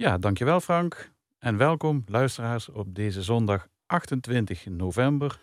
[0.00, 1.10] Ja, dankjewel Frank.
[1.38, 5.40] En welkom luisteraars op deze zondag 28 november.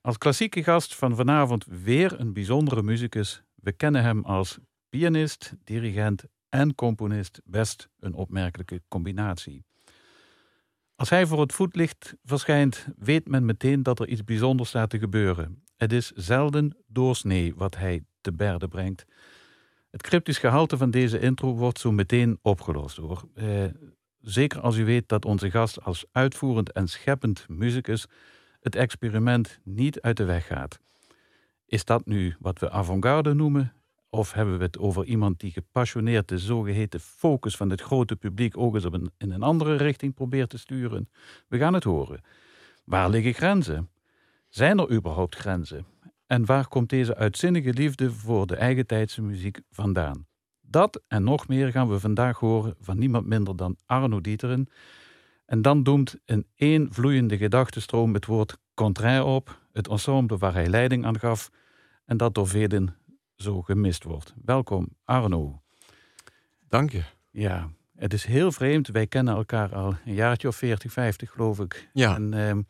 [0.00, 3.42] Als klassieke gast van vanavond weer een bijzondere muzikus.
[3.54, 4.58] We kennen hem als
[4.88, 7.40] pianist, dirigent en componist.
[7.44, 9.64] Best een opmerkelijke combinatie.
[10.94, 14.98] Als hij voor het voetlicht verschijnt, weet men meteen dat er iets bijzonders staat te
[14.98, 15.62] gebeuren.
[15.76, 19.04] Het is zelden doorsnee wat hij te berde brengt.
[19.92, 23.28] Het cryptisch gehalte van deze intro wordt zo meteen opgelost hoor.
[23.34, 23.64] Eh,
[24.20, 28.06] zeker als u weet dat onze gast als uitvoerend en scheppend muzikus
[28.60, 30.78] het experiment niet uit de weg gaat.
[31.66, 33.72] Is dat nu wat we avant-garde noemen?
[34.10, 38.56] Of hebben we het over iemand die gepassioneerd de zogeheten focus van het grote publiek
[38.56, 41.08] ook eens op in een andere richting probeert te sturen?
[41.48, 42.20] We gaan het horen.
[42.84, 43.90] Waar liggen grenzen?
[44.48, 45.91] Zijn er überhaupt grenzen?
[46.32, 50.26] En waar komt deze uitzinnige liefde voor de eigentijdse muziek vandaan?
[50.60, 54.68] Dat en nog meer gaan we vandaag horen van niemand minder dan Arno Dieteren.
[55.46, 60.68] En dan doemt in één vloeiende gedachtenstroom het woord contraire op, het ensemble waar hij
[60.68, 61.50] leiding aan gaf
[62.04, 62.96] en dat door velen
[63.36, 64.34] zo gemist wordt.
[64.44, 65.62] Welkom, Arno.
[66.68, 67.02] Dank je.
[67.30, 68.88] Ja, het is heel vreemd.
[68.88, 71.88] Wij kennen elkaar al een jaartje of 40, 50, geloof ik.
[71.92, 72.14] Ja.
[72.14, 72.62] En ehm,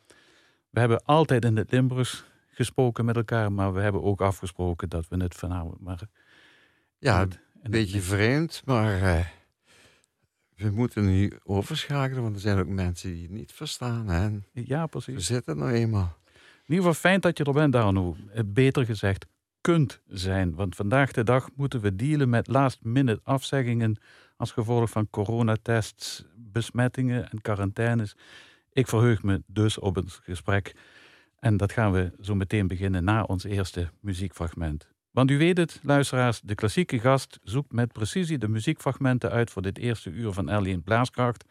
[0.71, 5.09] we hebben altijd in het Limburgs gesproken met elkaar, maar we hebben ook afgesproken dat
[5.09, 6.01] we het vanavond maar.
[6.99, 9.27] Ja, het- een het- beetje vreemd, maar eh,
[10.57, 14.09] we moeten nu overschakelen, want er zijn ook mensen die het niet verstaan.
[14.09, 14.29] Hè?
[14.53, 15.27] Ja, We precies.
[15.27, 16.17] zitten nou eenmaal.
[16.65, 18.17] In ieder geval fijn dat je er bent, Arno.
[18.33, 19.27] Eh, Beter gezegd,
[19.61, 20.55] kunt zijn.
[20.55, 23.97] Want vandaag de dag moeten we dealen met last-minute afzeggingen
[24.37, 28.17] als gevolg van coronatests, besmettingen en quarantaines.
[28.73, 30.75] Ik verheug me dus op het gesprek.
[31.43, 34.89] En dat gaan we zo meteen beginnen na ons eerste muziekfragment.
[35.11, 39.63] Want u weet het, luisteraars, de klassieke gast zoekt met precisie de muziekfragmenten uit voor
[39.63, 41.45] dit eerste uur van Ellie in Blaaskracht.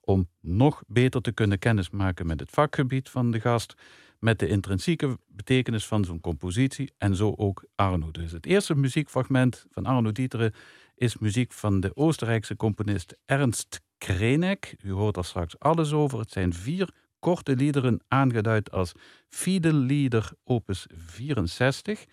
[0.00, 3.74] Om nog beter te kunnen kennismaken met het vakgebied van de gast
[4.18, 8.10] met de intrinsieke betekenis van zo'n compositie en zo ook Arno.
[8.10, 10.54] Dus het eerste muziekfragment van Arno Dieteren
[10.94, 14.76] is muziek van de Oostenrijkse componist Ernst Krenek.
[14.82, 16.18] U hoort er straks alles over.
[16.18, 16.90] Het zijn vier
[17.26, 18.92] korte liederen aangeduid als
[19.28, 22.04] Fiedellieder opus 64.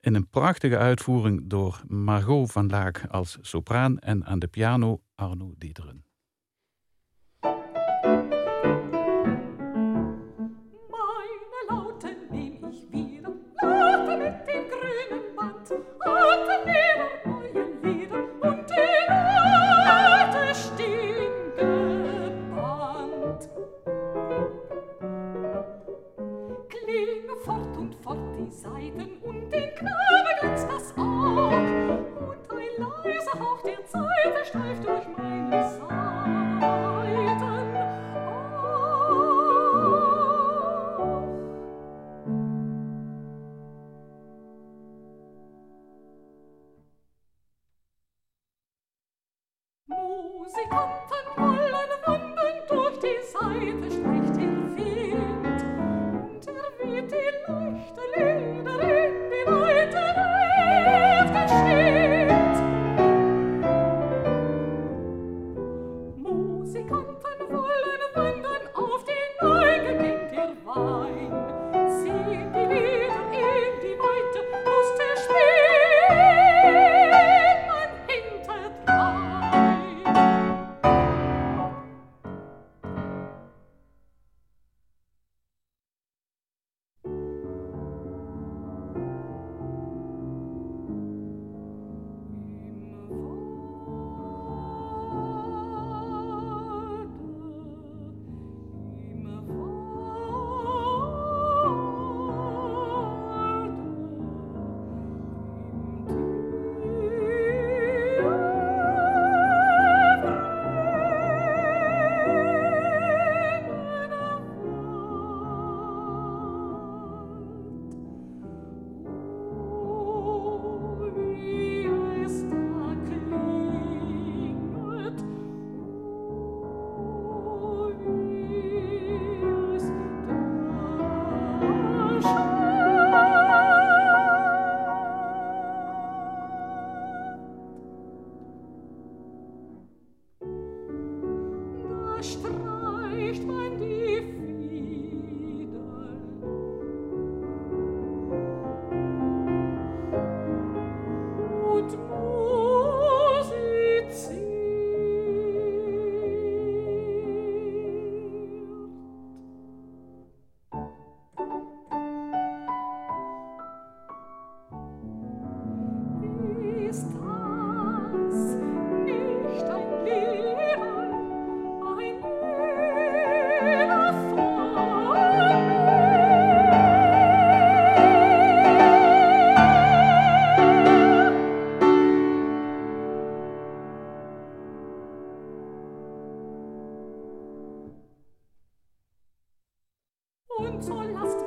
[0.00, 5.54] In een prachtige uitvoering door Margot van Laak als sopraan en aan de piano Arno
[5.58, 6.09] Dieteren.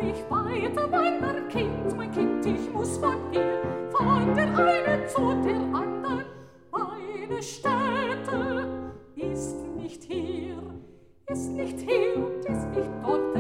[0.04, 3.62] Mich weiter wandern, Kind, mein Kind, ich muss von dir,
[3.92, 6.26] von der einen zu der anderen.
[6.72, 8.68] Meine Stätte
[9.16, 10.58] ist nicht hier,
[11.28, 13.33] ist nicht hier und ist nicht dort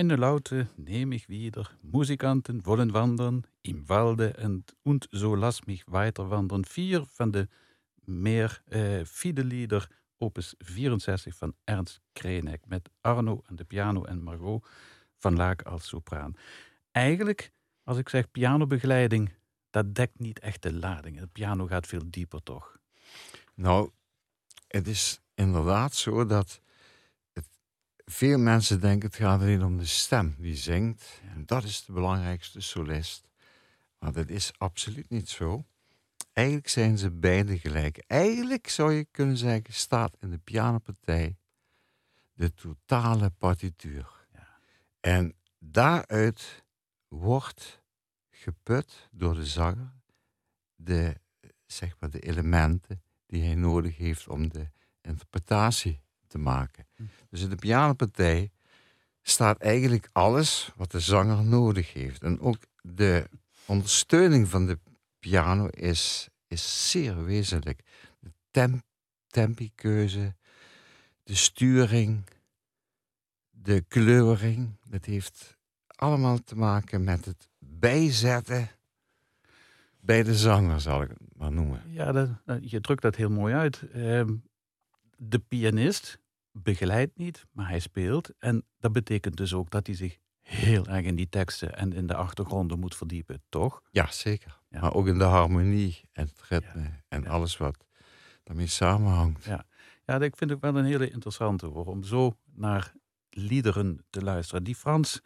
[0.00, 5.84] Meine Laute nehme ich wieder, Musikanten wollen wandern im Walde und, und so lass mich
[5.88, 6.64] weiter wandern.
[6.64, 7.48] Vier van de
[8.06, 9.86] meer eh, Lieder,
[10.18, 14.66] opus 64 van Ernst Krenek, met Arno aan de piano en Margot
[15.18, 16.34] van Laak als sopraan.
[16.92, 17.52] Eigenlijk,
[17.84, 19.34] als ik zeg pianobegeleiding,
[19.70, 21.18] dat dekt niet echt de lading.
[21.18, 22.78] Het piano gaat veel dieper toch?
[23.54, 23.90] Nou,
[24.66, 26.60] het is inderdaad zo dat
[28.10, 31.20] veel mensen denken het gaat alleen om de stem die zingt.
[31.34, 33.28] En dat is de belangrijkste solist.
[33.98, 35.64] Maar dat is absoluut niet zo.
[36.32, 38.04] Eigenlijk zijn ze beide gelijk.
[38.06, 41.36] Eigenlijk zou je kunnen zeggen, staat in de pianopartij
[42.32, 44.26] de totale partituur.
[45.00, 46.64] En daaruit
[47.08, 47.82] wordt
[48.30, 49.92] geput door de zanger
[50.74, 51.20] de,
[51.66, 54.70] zeg maar, de elementen die hij nodig heeft om de
[55.00, 56.86] interpretatie te maken.
[57.30, 58.50] Dus in de pianopartij
[59.22, 62.22] staat eigenlijk alles wat de zanger nodig heeft.
[62.22, 63.28] En ook de
[63.66, 64.78] ondersteuning van de
[65.18, 67.82] piano is, is zeer wezenlijk.
[68.20, 68.82] De tem,
[69.26, 70.34] tempikeuze,
[71.22, 72.24] de sturing,
[73.50, 75.56] de kleuring, dat heeft
[75.86, 78.68] allemaal te maken met het bijzetten
[80.00, 81.82] bij de zanger, zal ik het maar noemen.
[81.86, 83.82] Ja, dat, dat- je drukt dat heel mooi uit.
[83.92, 84.34] Ehm,
[85.16, 86.18] de pianist
[86.52, 88.30] begeleidt niet, maar hij speelt.
[88.38, 92.06] En dat betekent dus ook dat hij zich heel erg in die teksten en in
[92.06, 93.82] de achtergronden moet verdiepen, toch?
[93.90, 94.58] Ja, zeker.
[94.68, 94.80] Ja.
[94.80, 97.28] Maar ook in de harmonie en het ritme en Ja.
[97.28, 97.84] alles wat
[98.44, 99.44] daarmee samenhangt.
[99.44, 99.64] Ja.
[100.06, 102.92] Ja, ik vind het wel een hele interessante hoor, om zo naar
[103.30, 104.64] liederen te luisteren.
[104.64, 105.20] Die Frans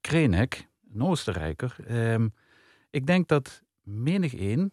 [0.00, 2.28] Krenek, een Oostenrijker, ehm,
[2.90, 4.72] ik denk dat menig een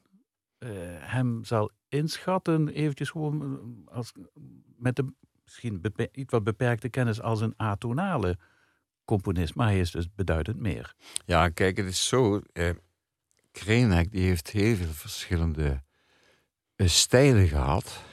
[0.57, 0.69] eh,
[0.99, 3.41] hem zal inschatten, eventjes gewoon
[3.87, 4.11] eh, als,
[4.77, 5.13] met de
[5.51, 8.37] misschien iets wat beperkte kennis als een atonale
[9.05, 10.95] componist, maar hij is dus beduidend meer.
[11.25, 12.41] Ja, kijk, het is zo.
[12.53, 12.69] Eh,
[13.51, 15.83] Krenek die heeft heel veel verschillende
[16.75, 18.03] eh, stijlen gehad.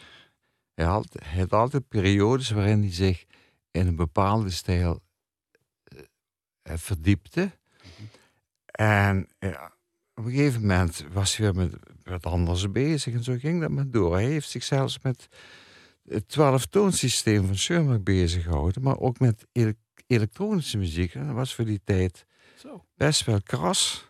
[0.75, 3.25] Hij had, hij had altijd periodes waarin hij zich
[3.71, 5.03] in een bepaalde stijl
[5.85, 5.99] eh,
[6.63, 7.51] eh, verdiepte.
[8.67, 9.63] En eh,
[10.15, 13.71] op een gegeven moment was hij weer met wat anders bezig en zo ging dat
[13.71, 14.15] maar door.
[14.15, 15.29] Hij heeft zich zelfs met
[16.09, 21.15] het twaalftoonsysteem van Schoenberg bezig gehouden, maar ook met ele- elektronische muziek.
[21.15, 22.27] En dat was voor die tijd
[22.59, 22.85] Zo.
[22.97, 24.07] best wel kras.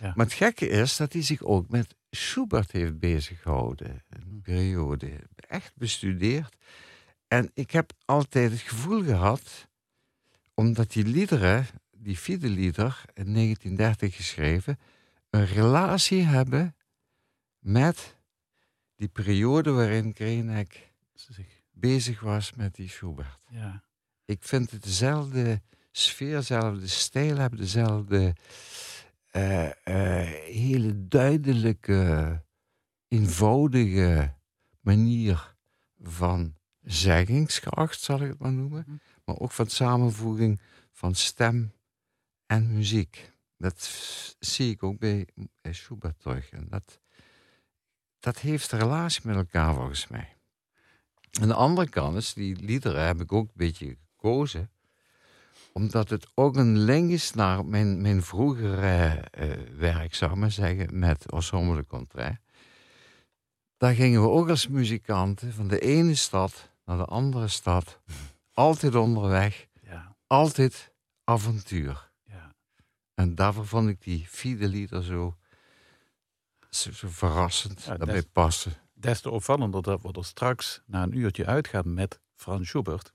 [0.00, 0.12] Ja.
[0.16, 4.02] Maar het gekke is dat hij zich ook met Schubert heeft bezig gehouden.
[4.08, 5.10] Een periode.
[5.36, 6.56] Echt bestudeerd.
[7.28, 9.68] En ik heb altijd het gevoel gehad,
[10.54, 14.78] omdat die liederen, die vierde lieder in 1930 geschreven,
[15.30, 16.76] een relatie hebben
[17.58, 18.16] met
[18.96, 20.85] die periode waarin Krenek
[21.72, 23.38] bezig was met die Schubert.
[23.48, 23.84] Ja.
[24.24, 28.34] Ik vind het dezelfde sfeer, dezelfde stijl hebben, dezelfde
[29.30, 32.42] eh, eh, hele duidelijke,
[33.08, 34.34] eenvoudige
[34.80, 35.54] manier
[36.00, 38.84] van zeggingskracht, zal ik het maar noemen.
[38.86, 38.96] Mhm.
[39.24, 40.60] Maar ook van samenvoeging
[40.92, 41.72] van stem
[42.46, 43.32] en muziek.
[43.58, 43.90] Dat
[44.38, 45.28] zie ik ook bij,
[45.62, 46.50] bij Schubert terug.
[46.50, 47.00] En dat,
[48.18, 50.35] dat heeft een relatie met elkaar volgens mij.
[51.40, 54.70] Aan de andere kant is, die liederen heb ik ook een beetje gekozen.
[55.72, 60.50] Omdat het ook een link is naar mijn, mijn vroegere eh, werk, zou ik maar
[60.50, 62.38] zeggen, met Ensemble Contraire.
[63.76, 68.00] Daar gingen we ook als muzikanten van de ene stad naar de andere stad.
[68.52, 70.16] Altijd onderweg, Ja.
[70.26, 70.92] altijd
[71.24, 72.10] avontuur.
[72.24, 72.54] Ja.
[73.14, 75.36] En daarvoor vond ik die vierde lieder zo,
[76.70, 78.72] zo, zo verrassend, Ja, daarbij passen.
[78.98, 83.14] Des te opvallender dat we er straks na een uurtje uitgaan met Frans Schubert.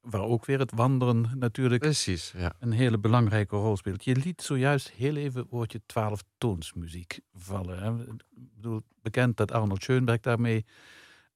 [0.00, 2.52] waar ook weer het wandelen natuurlijk Precies, ja.
[2.58, 4.04] een hele belangrijke rol speelt.
[4.04, 7.82] Je liet zojuist heel even het woordje twaalftoonsmuziek vallen.
[7.82, 8.04] Hè.
[8.12, 8.22] Ik
[8.54, 10.64] bedoel, bekend dat Arnold Schoenberg daarmee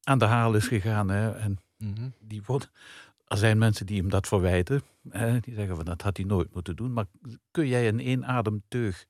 [0.02, 1.08] aan de haal is gegaan.
[1.08, 1.30] Hè.
[1.30, 2.08] En Mhm.
[2.20, 2.70] die wordt,
[3.26, 4.82] er zijn mensen die hem dat verwijten.
[5.08, 5.40] Hè.
[5.40, 6.92] Die zeggen van dat had hij nooit moeten doen.
[6.92, 7.06] Maar
[7.50, 9.06] kun jij in één ademteug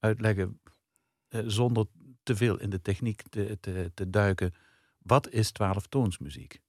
[0.00, 0.60] uitleggen,
[1.28, 1.86] eh, zonder
[2.26, 4.54] te veel in de techniek te, te, te duiken,
[4.98, 6.60] wat is twaalftoonsmuziek?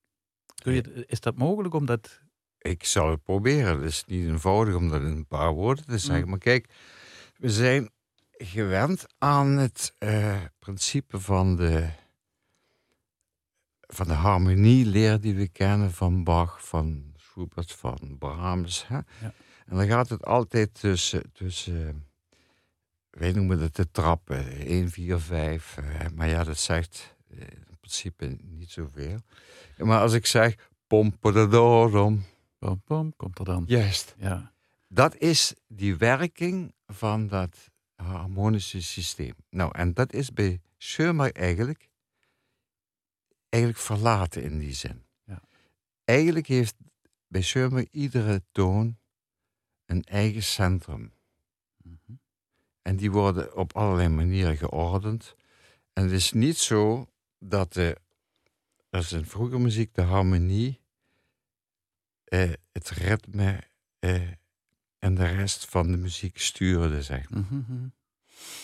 [0.63, 2.21] Kun je, is dat mogelijk om dat
[2.57, 3.75] Ik zal het proberen.
[3.75, 6.23] Het is niet eenvoudig om dat in een paar woorden te zeggen.
[6.23, 6.29] Mm.
[6.29, 6.73] Maar kijk,
[7.37, 7.89] we zijn
[8.31, 11.89] gewend aan het eh, principe van de,
[13.79, 18.87] van de harmonieleer die we kennen van Bach, van Schubert, van Brahms.
[18.87, 18.95] Hè?
[18.95, 19.33] Ja.
[19.65, 22.06] En dan gaat het altijd tussen, tussen
[23.17, 25.77] wij noemen het de trappen, 1, 4, 5.
[25.77, 29.19] eh, maar ja, dat zegt eh, in principe niet zoveel.
[29.77, 30.55] Maar als ik zeg,
[30.87, 32.23] pompadadodom,
[32.59, 33.63] Pom, pom, komt er dan.
[33.67, 34.15] Juist.
[34.17, 34.53] Ja.
[34.87, 39.33] Dat is die werking van dat harmonische systeem.
[39.49, 41.89] Nou, en dat is bij Schömer eigenlijk,
[43.49, 45.05] eigenlijk verlaten in die zin.
[45.23, 45.41] Ja.
[46.03, 46.75] Eigenlijk heeft
[47.27, 48.97] bij Schömer iedere toon
[49.85, 51.11] een eigen centrum.
[52.87, 55.35] En die worden op allerlei manieren geordend.
[55.93, 57.07] En het is niet zo
[57.39, 57.97] dat de,
[58.89, 60.79] als in vroege muziek de harmonie,
[62.23, 63.59] eh, het ritme
[63.99, 64.21] eh,
[64.99, 67.39] en de rest van de muziek stuurde, zeg maar.
[67.39, 67.85] Mhm, mhm.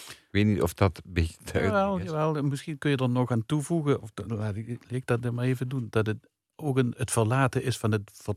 [0.08, 2.04] Ik weet niet of dat een beetje duidelijk Jawel, is.
[2.06, 5.46] jawel, en misschien kun je er nog aan toevoegen, of laat ik, ik dat maar
[5.46, 8.36] even doen, dat het ook een, het verlaten is van het ver-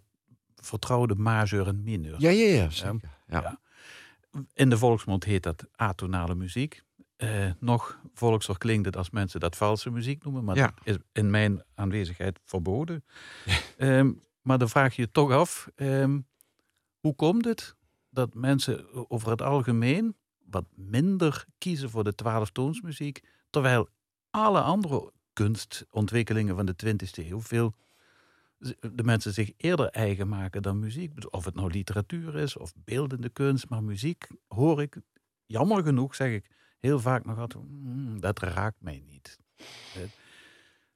[0.55, 2.21] vertrouwde majeur en mineur.
[2.21, 3.01] Ja, ja, ja, zeker.
[3.27, 3.41] Ja.
[3.41, 3.61] Ja.
[4.55, 6.83] In de volksmond heet dat atonale muziek.
[7.17, 10.67] Eh, nog volkser klinkt het als mensen dat valse muziek noemen, maar Ja.
[10.67, 13.05] dat is in mijn aanwezigheid verboden.
[13.77, 14.13] Ehm,
[14.43, 16.21] maar dan vraag je je toch af, ehm,
[17.01, 17.75] hoe komt het
[18.11, 20.17] dat mensen over het algemeen
[20.51, 23.89] wat minder kiezen voor de twaalftoonsmuziek, terwijl
[24.31, 27.75] alle andere kunstontwikkelingen van de 20e eeuw veel
[28.81, 31.35] de mensen zich eerder eigen maken dan muziek.
[31.35, 34.97] Of het nou literatuur is of beeldende kunst, maar muziek hoor ik,
[35.47, 39.39] jammer genoeg zeg ik, heel vaak nog altijd, "Hmm, dat raakt mij niet.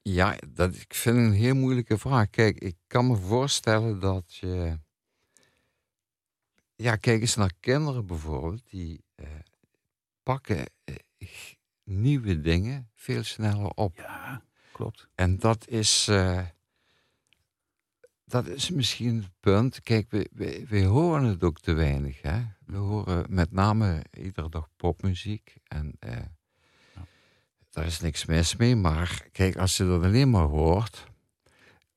[0.02, 2.30] Ja, dat, ik vind het een heel moeilijke vraag.
[2.30, 4.78] Kijk, ik kan me voorstellen dat je...
[6.76, 8.70] Ja, kijk eens naar kinderen bijvoorbeeld.
[8.70, 9.26] Die eh,
[10.22, 10.94] pakken eh,
[11.84, 13.96] nieuwe dingen veel sneller op.
[13.96, 15.08] Ja, klopt.
[15.14, 16.08] En dat is...
[16.08, 16.46] eh,
[18.30, 19.82] dat is misschien het punt.
[19.82, 22.22] Kijk, we, we, we horen het ook te weinig.
[22.22, 22.42] Hè?
[22.66, 25.54] We horen met name iedere dag popmuziek.
[25.64, 26.12] En eh,
[26.94, 27.06] Ja.
[27.70, 28.76] daar is niks mis mee.
[28.76, 31.06] Maar kijk, als je dat alleen maar hoort,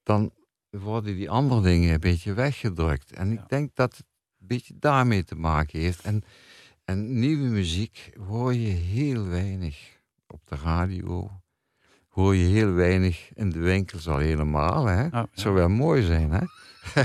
[0.03, 0.31] dan
[0.69, 3.11] worden die andere dingen een beetje weggedrukt.
[3.11, 3.41] En Ja.
[3.41, 4.05] ik denk dat het
[4.39, 6.01] een beetje daarmee te maken heeft.
[6.01, 6.23] En,
[6.85, 11.41] en nieuwe muziek hoor je heel weinig op de radio.
[12.13, 14.85] Hoor je heel weinig in de winkels al helemaal.
[14.85, 15.03] Hè?
[15.03, 15.27] Ja.
[15.31, 16.41] Zou wel mooi zijn, hè?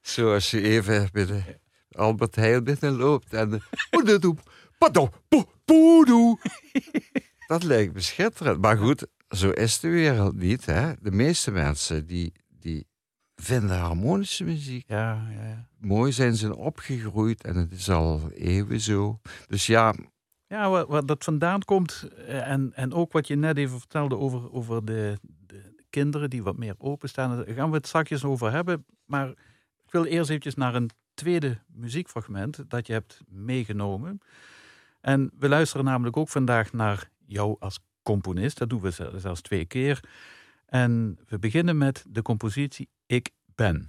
[0.00, 1.42] Zoals je even bij de
[1.90, 3.50] Albert Heijn binnenloopt en...
[7.46, 8.60] Dat lijkt me schitterend.
[8.60, 10.92] Maar goed, zo is de wereld niet, hè?
[11.00, 12.86] De meeste mensen die, die
[13.34, 15.68] vinden harmonische muziek Ja, ja, ja.
[15.78, 19.20] mooi, zijn ze opgegroeid en het is al eeuwen zo.
[19.46, 19.94] Dus ja,
[20.48, 24.52] Ja, waar dat vandaan komt eh, en, en ook wat je net even vertelde over,
[24.52, 28.84] over de, de kinderen die wat meer openstaan, daar gaan we het straks over hebben.
[29.04, 29.28] Maar
[29.84, 34.20] ik wil eerst eventjes naar een tweede muziekfragment dat je hebt meegenomen.
[35.00, 38.58] En we luisteren namelijk ook vandaag naar jou als componist.
[38.58, 40.00] Dat doen we zel- zelfs twee keer.
[40.66, 43.86] En we beginnen met de compositie Ik Ben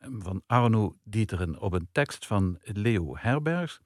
[0.00, 3.80] van Arno Dieteren op een tekst van Leo Herbergs.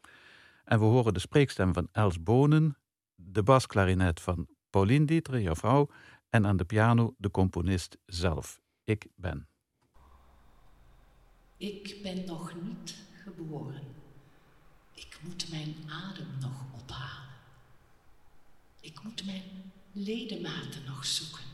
[0.69, 2.77] En we horen de spreekstem van Els Bonen,
[3.15, 5.89] de basklarinet van Pauline Dieter, jouw vrouw,
[6.29, 8.61] en aan de piano de componist zelf.
[8.85, 9.49] Ik ben.
[11.57, 12.95] Ik ben nog niet
[13.25, 13.83] geboren.
[14.95, 17.29] Ik moet mijn adem nog ophalen.
[18.81, 21.45] Ik moet mijn ledematen nog zoeken.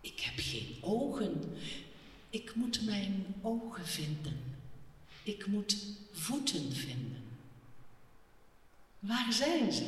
[0.00, 1.40] Ik heb geen ogen.
[2.30, 4.40] Ik moet mijn ogen vinden.
[5.22, 7.29] Ik moet voeten vinden.
[9.00, 9.84] Waar zijn ze?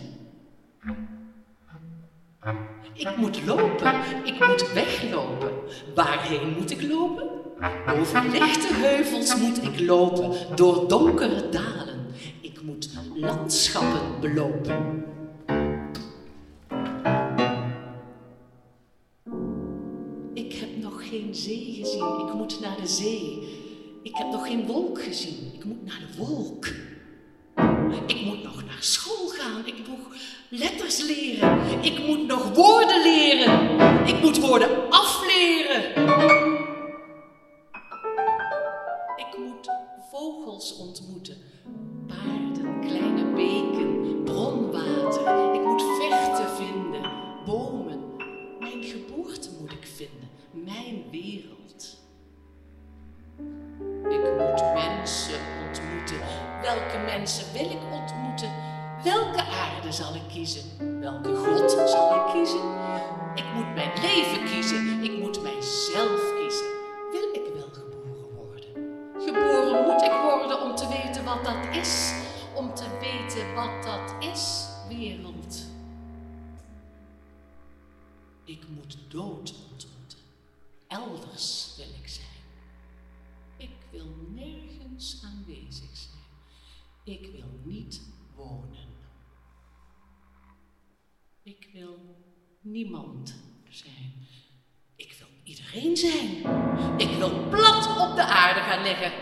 [2.95, 5.53] Ik moet lopen, ik moet weglopen.
[5.95, 7.31] Waarheen moet ik lopen?
[7.87, 12.07] Over lichte heuvels moet ik lopen, door donkere dalen.
[12.41, 15.05] Ik moet landschappen belopen.
[20.35, 22.29] Ik heb nog geen zee gezien.
[22.29, 23.49] Ik moet naar de zee.
[24.03, 25.55] Ik heb nog geen wolk gezien.
[25.55, 26.67] Ik moet naar de wolk.
[28.07, 29.67] Ik moet nog naar school gaan.
[29.67, 29.99] Ik moet
[30.49, 31.59] letters leren.
[31.81, 33.79] Ik moet nog woorden leren.
[34.07, 35.91] Ik moet woorden afleren.
[39.17, 39.71] Ik moet
[40.11, 41.37] vogels ontmoeten.
[42.07, 45.55] Paarden, kleine beken, bronwater.
[45.55, 47.11] Ik moet vechten vinden.
[47.47, 48.01] Bomen.
[48.61, 50.31] Mijn geboorte moet ik vinden.
[50.51, 51.99] Mijn wereld.
[54.09, 54.72] Ik moet.
[56.73, 58.53] Welke mensen wil ik ontmoeten?
[59.03, 61.01] Welke aarde zal ik kiezen?
[61.01, 62.61] Welke God zal ik kiezen?
[63.35, 65.03] Ik moet mijn leven kiezen.
[65.03, 66.67] Ik moet mijzelf kiezen.
[67.11, 68.73] Wil ik wel geboren worden?
[69.19, 72.13] Geboren moet ik worden om te weten wat dat is.
[72.55, 75.63] Om te weten wat dat is, wereld.
[78.45, 80.19] Ik moet dood ontmoeten.
[80.89, 82.27] Elders wil ik zijn.
[83.57, 86.12] Ik wil nergens aanwezig zijn.
[87.05, 88.03] Ik wil niet
[88.35, 88.89] wonen.
[91.43, 91.99] Ik wil
[92.61, 93.35] niemand
[93.69, 94.13] zijn.
[94.97, 96.27] Ik wil iedereen zijn.
[96.97, 99.13] Ik wil plat op de aarde gaan liggen.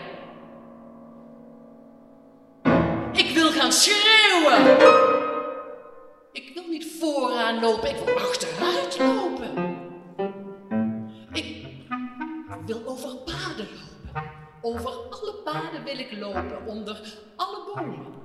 [3.13, 4.77] Ik wil gaan schreeuwen.
[6.31, 9.79] Ik wil niet vooraan lopen, ik wil achteruit lopen.
[11.31, 11.67] Ik
[12.65, 14.31] wil over paden lopen.
[14.61, 17.01] Over alle paden wil ik lopen, onder
[17.35, 18.19] alle bomen.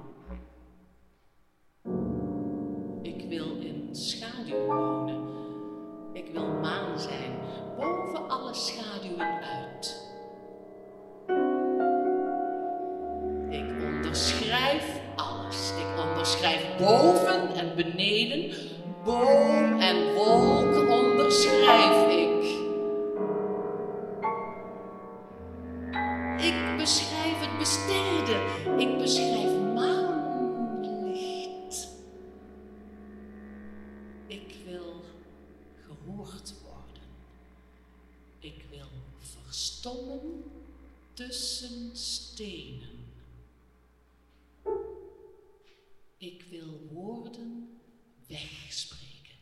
[3.03, 5.35] Ik wil in schaduw wonen.
[6.13, 7.39] Ik wil maan zijn,
[7.77, 10.05] boven alle schaduwen uit.
[13.51, 15.71] Ik onderschrijf alles.
[15.71, 18.57] Ik onderschrijf boven en beneden,
[19.05, 22.36] boom en wolk onderschrijf ik.
[28.79, 30.89] Ik beschrijf maanlicht.
[34.27, 35.05] Ik wil
[35.87, 37.03] gehoord worden.
[38.39, 40.45] Ik wil verstommen
[41.15, 43.15] tussen stenen.
[46.17, 47.81] Ik wil woorden
[48.27, 49.37] wegspreken.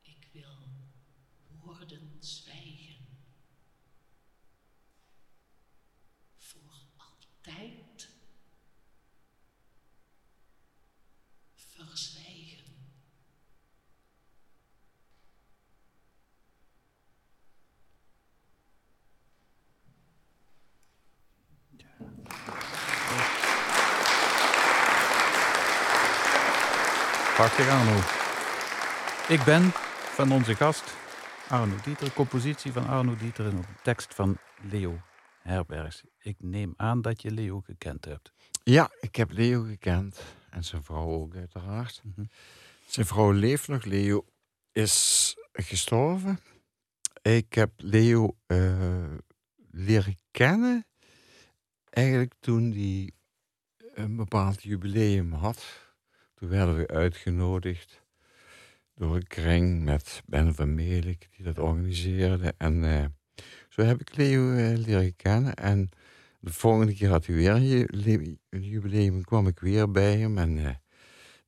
[0.00, 0.58] Ik wil
[1.64, 3.06] woorden zwijgen.
[6.36, 8.08] Voor altijd
[11.54, 12.68] verzwijgen.
[27.38, 27.96] Prachtig, Arno.
[29.28, 29.70] Ik ben
[30.14, 30.96] van onze gast
[31.48, 34.38] Arno Dieter, compositie van Arno Dieter en een tekst van
[34.70, 35.00] Leo
[35.42, 36.02] Herbergs.
[36.18, 38.32] Ik neem aan dat je Leo gekend hebt.
[38.64, 40.20] Ja, ik heb Leo gekend.
[40.50, 42.00] En zijn vrouw ook, uiteraard.
[42.04, 42.26] Mhm.
[42.86, 43.84] Zijn vrouw leeft nog.
[43.84, 44.24] Leo
[44.72, 46.40] is gestorven.
[47.22, 49.14] Ik heb Leo eh,
[49.70, 50.86] leren kennen.
[51.90, 53.12] Eigenlijk toen hij
[53.94, 55.86] een bepaald jubileum had.
[56.38, 58.02] Toen werden we uitgenodigd
[58.94, 62.54] door een kring met Ben van Meelik, die dat organiseerde.
[62.56, 63.04] En eh,
[63.68, 65.54] zo heb ik Leo eh, leren kennen.
[65.54, 65.88] En
[66.40, 70.38] de volgende keer had hij weer een ju- een jubileum, kwam ik weer bij hem.
[70.38, 70.74] En eh,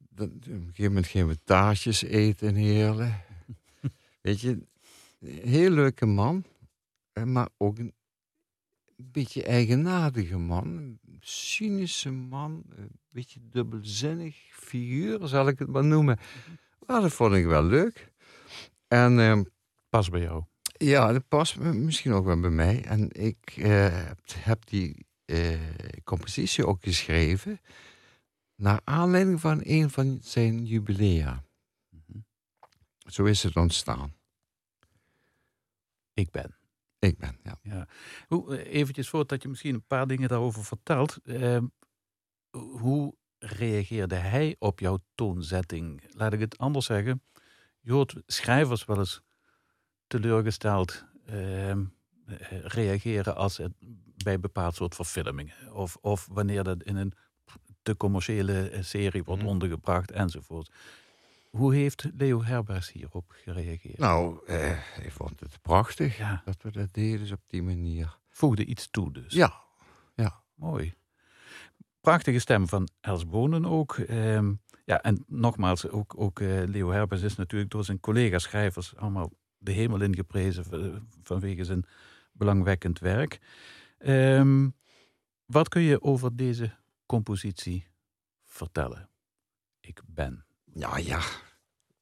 [0.08, 3.22] dat, op een gegeven moment gingen we taartjes eten in Heerlen.
[4.22, 4.48] Weet je,
[5.20, 6.44] een heel leuke man,
[7.24, 7.94] maar ook een
[8.96, 10.98] beetje eigenaardige man.
[11.20, 16.18] Cynische man, een beetje dubbelzinnig figuur, zal ik het maar noemen.
[16.86, 18.12] Maar dat vond ik wel leuk.
[18.88, 19.42] En ehm,
[19.88, 20.44] Pas bij jou.
[20.62, 22.84] ja, dat past misschien ook wel bij mij.
[22.84, 25.60] En ik eh, heb, heb die eh,
[26.04, 27.60] compositie ook geschreven
[28.54, 31.44] naar aanleiding van een van zijn jubilea.
[31.88, 32.18] Mhm.
[33.06, 34.14] Zo is het ontstaan.
[36.14, 36.59] Ik ben.
[37.00, 37.86] Ik ben, ja.
[38.28, 41.18] Hoe, eh, eventjes voordat je misschien een paar dingen daarover vertelt.
[41.24, 41.64] ehm,
[42.50, 46.02] hoe reageerde hij op jouw toonzetting?
[46.16, 47.22] Laat ik het anders zeggen.
[47.80, 49.22] Je hoort schrijvers wel eens
[50.06, 51.84] teleurgesteld ehm,
[52.26, 53.72] eh, reageren als het
[54.24, 55.72] bij bepaald soort verfilmingen.
[55.72, 57.12] Of, of wanneer dat in een
[57.82, 59.50] te commerciële eh, serie wordt Mhm.
[59.50, 60.72] ondergebracht enzovoort.
[61.50, 63.98] Hoe heeft Leo Herbergs hierop gereageerd?
[63.98, 64.70] Nou, eh,
[65.04, 68.18] ik vond het prachtig Ja, dat we dat deden dus op die manier.
[68.28, 69.32] voegde iets toe dus.
[69.34, 69.60] Ja,
[70.14, 70.42] ja.
[70.54, 70.94] Mooi.
[72.00, 73.98] Prachtige stem van Els Bonen ook.
[73.98, 74.52] Ehm,
[74.84, 79.72] Ja, en nogmaals, ook, ook eh, Leo Herbers is natuurlijk door zijn collega-schrijvers allemaal de
[79.72, 80.64] hemel ingeprezen
[81.22, 81.84] vanwege zijn
[82.32, 83.40] belangwekkend werk.
[83.98, 84.68] Ehm,
[85.46, 87.86] wat kun je over deze compositie
[88.44, 89.08] vertellen?
[89.80, 90.44] Ik ben.
[90.74, 91.22] Ja, ja,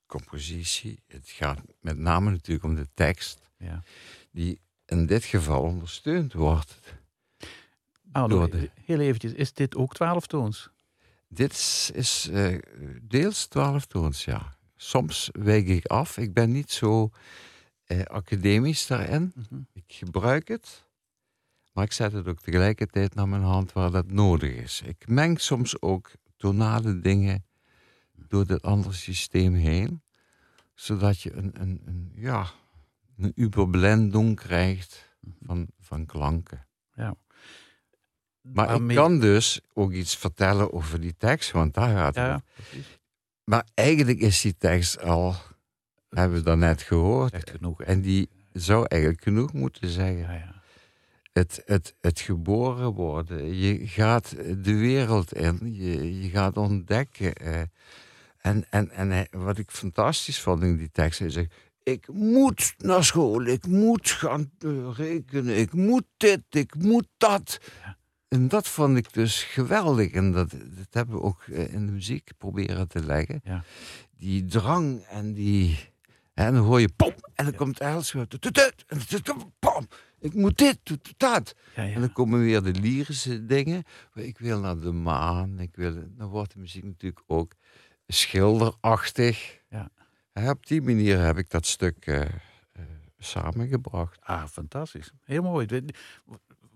[0.06, 1.02] compositie.
[1.06, 3.82] Het gaat met name natuurlijk om de tekst, Ja.
[4.30, 6.78] die in dit geval ondersteund wordt.
[8.12, 10.70] Arno, Door de- heel eventjes, is dit ook twaalftoons?
[11.28, 12.58] Dit is, is eh,
[13.02, 14.56] deels twaalftoons, ja.
[14.76, 16.16] Soms wijk ik af.
[16.18, 17.10] Ik ben niet zo
[17.84, 19.32] eh, academisch daarin.
[19.34, 19.60] Mhm.
[19.72, 20.84] Ik gebruik het,
[21.72, 24.82] maar ik zet het ook tegelijkertijd naar mijn hand waar dat nodig is.
[24.84, 27.44] Ik meng soms ook tonale dingen
[28.28, 30.02] door dit andere systeem heen,
[30.74, 32.46] zodat je een, een, een, ja,
[33.18, 36.66] een überblending krijgt van, van klanken.
[38.42, 42.24] Maar Waarmee- ik kan dus ook iets vertellen over die tekst, want daar gaat het.
[42.24, 42.42] Ja.
[43.44, 45.34] Maar eigenlijk is die tekst al,
[46.08, 47.82] hebben we daarnet gehoord, Echt genoeg.
[47.82, 50.18] en die zou eigenlijk genoeg moeten zeggen.
[50.18, 50.62] Ja, ja.
[51.32, 53.54] het, het, het geboren worden.
[53.56, 54.30] Je gaat
[54.64, 57.32] de wereld in, je, je gaat ontdekken.
[58.40, 61.54] En en, en wat ik fantastisch vond in die tekst, hij zegt...
[61.82, 67.60] Ik moet naar school, ik moet gaan eh, rekenen, ik moet dit, ik moet dat.
[68.28, 70.12] En dat vond ik dus geweldig.
[70.12, 73.40] En dat, dat hebben we ook eh, in de muziek proberen te leggen.
[73.44, 73.64] Ja.
[74.16, 75.78] Die drang en die...
[76.34, 78.26] En dan hoor je pom, en dan komt Els weer.
[78.26, 79.88] tut, tut, tut, en tut, pom,
[80.20, 80.78] ik moet dit,
[81.16, 81.54] dat.
[81.74, 83.84] En dan komen weer de lyrische dingen.
[84.14, 85.58] Ik wil naar de maan.
[85.60, 87.52] Ik wil, dan wordt de muziek natuurlijk ook
[88.12, 89.58] schilderachtig.
[89.70, 89.90] Ja.
[90.50, 92.28] Op die manier heb ik dat stuk eh, eh,
[93.18, 94.18] samengebracht.
[94.22, 95.10] Ah, fantastisch.
[95.24, 95.66] Heel mooi.
[95.66, 95.84] We-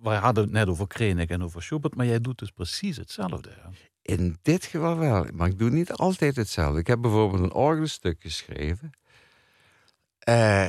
[0.03, 3.51] Wij hadden het net over Krenek en over Schubert, maar jij doet dus precies hetzelfde.
[3.51, 3.69] hè?
[4.03, 6.79] In dit geval wel, maar ik doe niet altijd hetzelfde.
[6.81, 8.91] Ik heb bijvoorbeeld een orgelstuk geschreven.
[10.19, 10.69] Eh,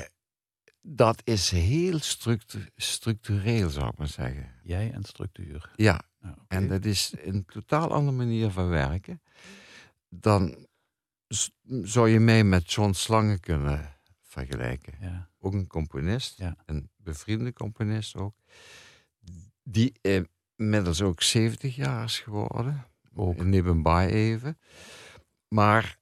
[0.82, 4.52] dat is heel structu- structureel, zou ik maar zeggen.
[4.64, 5.72] Jij en structuur.
[5.76, 6.34] Ja, oké.
[6.48, 9.22] En dat is een totaal andere manier van werken.
[10.20, 10.68] Dan
[11.84, 14.94] zou je mij met John Slange kunnen vergelijken.
[15.00, 15.30] ja.
[15.40, 16.56] Ook een componist, Ja.
[16.66, 18.36] een bevriende componist ook.
[19.64, 19.94] Die
[20.56, 22.86] inmiddels ook 70 jaar is geworden.
[23.16, 23.44] Ook.
[23.44, 24.58] Nebenbij even.
[25.48, 25.98] Maar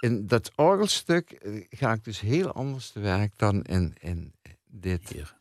[0.00, 5.08] in dat orgelstuk eh, ga ik dus heel anders te werk dan in, in, dit,
[5.08, 5.36] Hier.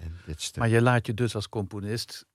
[0.00, 0.56] in dit stuk.
[0.58, 2.26] Maar je laat je dus als componist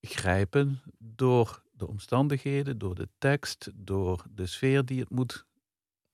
[0.00, 5.46] grijpen door de omstandigheden, door de tekst, door de sfeer die het moet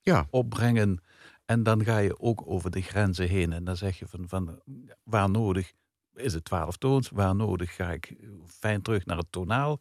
[0.01, 0.27] Ja.
[0.31, 1.01] opbrengen.
[1.45, 3.53] En dan ga je ook over de grenzen heen.
[3.53, 4.61] En dan zeg je van, van
[5.03, 5.73] waar nodig
[6.15, 9.81] is het twaalf toons, waar nodig ga ik fijn terug naar het tonaal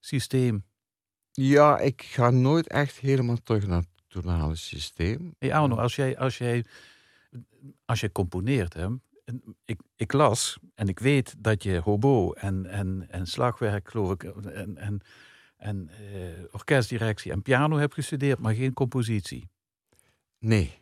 [0.00, 0.64] systeem.
[1.32, 5.34] Ja, ik ga nooit echt helemaal terug naar het tonale systeem.
[5.38, 6.64] Hey Arno, als jij, als jij,
[7.84, 8.88] als je componeert, hè,
[9.64, 14.22] ik, ik las en ik weet dat je hobo en, en, en slagwerk, geloof ik,
[14.22, 15.00] en, en,
[15.56, 19.48] en eh, orkestdirectie en piano hebt gestudeerd, maar geen compositie.
[20.38, 20.78] Nee.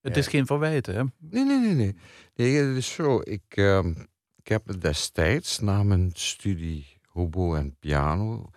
[0.00, 0.20] Het Ja.
[0.20, 1.02] is geen verwijt, hè?
[1.18, 1.96] Nee, nee, nee, nee.
[2.34, 3.20] Nee, het is zo.
[3.24, 3.94] Ik, ehm,
[4.36, 8.50] ik heb destijds na mijn studie hobo en piano...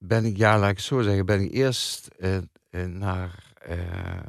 [0.00, 2.36] Ben ik, ja, laat ik het zo zeggen, ben ik eerst eh,
[2.70, 4.20] eh, naar eh,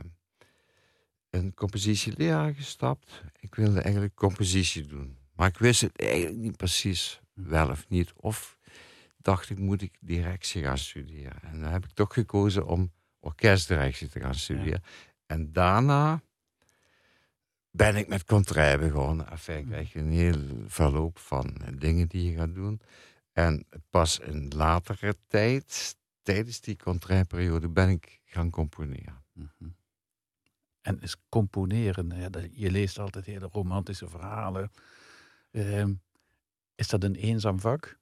[1.29, 3.23] een compositieleraar gestapt.
[3.39, 5.17] Ik wilde eigenlijk compositie doen.
[5.35, 8.13] Maar ik wist het eigenlijk niet precies, wel of niet.
[8.15, 8.57] Of
[9.17, 11.41] dacht ik, moet ik directie gaan studeren.
[11.41, 14.83] En dan heb ik toch gekozen om orkestdirectie te gaan studeren.
[15.25, 16.21] En daarna
[17.71, 19.29] ben ik met contraire begonnen.
[19.29, 22.81] Enfin, krijg je een heel verloop van eh, dingen die je gaat doen.
[23.33, 29.23] En pas in latere tijd, tijdens die contraireperiode, ben ik gaan componeren.
[29.33, 29.69] Mhm.
[30.89, 34.71] En is componeren, je leest altijd hele romantische verhalen.
[35.51, 35.93] Ehm,
[36.75, 37.99] is dat een eenzaam vak?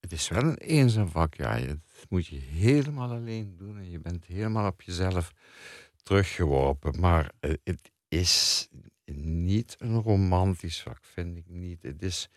[0.00, 1.58] Het is wel een eenzaam vak, ja.
[1.58, 1.76] Dat
[2.08, 3.78] moet je helemaal alleen doen.
[3.78, 5.32] En je bent helemaal op jezelf
[6.02, 7.00] teruggeworpen.
[7.00, 8.68] Maar eh, het is
[9.14, 11.82] niet een romantisch vak, vind ik niet.
[11.82, 12.28] Het is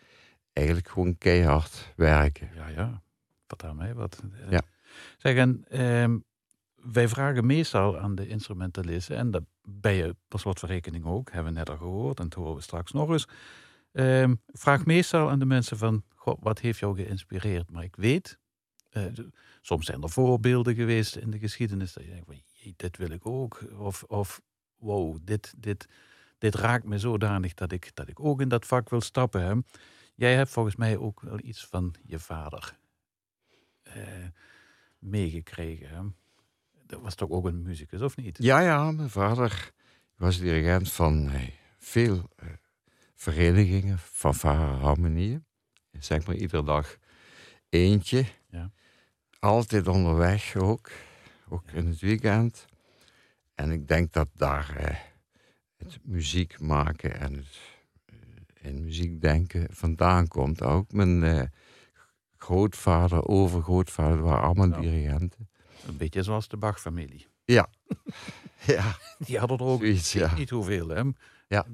[0.52, 2.50] eigenlijk gewoon keihard werken.
[2.54, 3.02] Ja, ja.
[3.46, 4.22] Vertel mij wat.
[4.50, 4.62] Ja.
[5.16, 6.18] Zeg, en ehm,
[6.92, 11.30] wij vragen meestal aan de instrumentalisten, en dat ben je per slot van rekening ook,
[11.30, 13.28] hebben we net al gehoord, en dat horen we straks nog eens.
[13.92, 17.70] Ehm, vraag meestal aan de mensen van, wat heeft jou geïnspireerd?
[17.70, 18.38] Maar ik weet,
[18.90, 19.04] eh,
[19.60, 22.42] soms zijn er voorbeelden geweest in de geschiedenis, dat je denkt, van,
[22.76, 23.60] dit wil ik ook.
[23.76, 24.40] Of, of
[24.76, 25.88] wow, dit, dit,
[26.38, 29.42] dit raakt me zodanig dat ik, dat ik ook in dat vak wil stappen.
[29.42, 29.54] Hè?
[30.14, 32.78] Jij hebt volgens mij ook wel iets van je vader
[33.82, 34.02] eh,
[34.98, 36.16] meegekregen.
[36.88, 38.36] Dat was toch ook een muzikus, of niet?
[38.42, 39.72] Ja, ja, mijn vader
[40.16, 41.30] was dirigent van
[41.78, 42.48] veel eh,
[43.14, 44.34] verenigingen, van
[44.80, 45.44] harmonieën.
[45.98, 46.96] Zeg maar iedere dag
[47.68, 48.24] eentje.
[48.50, 48.70] Ja.
[49.38, 50.90] Altijd onderweg ook,
[51.48, 52.66] ook in het weekend.
[53.54, 54.96] En ik denk dat daar eh,
[55.76, 57.58] het muziek maken en het
[58.06, 60.62] eh, in muziek denken vandaan komt.
[60.62, 61.42] Ook mijn eh,
[62.36, 64.80] grootvader, overgrootvader, waren allemaal Ja.
[64.90, 65.47] dirigenten.
[65.86, 67.26] Een beetje zoals de Bach-familie.
[67.44, 67.68] Ja,
[69.26, 70.34] Die hadden er ook zoiets, ja.
[70.34, 70.88] niet hoeveel.
[70.88, 71.02] Hè?
[71.48, 71.64] Hey,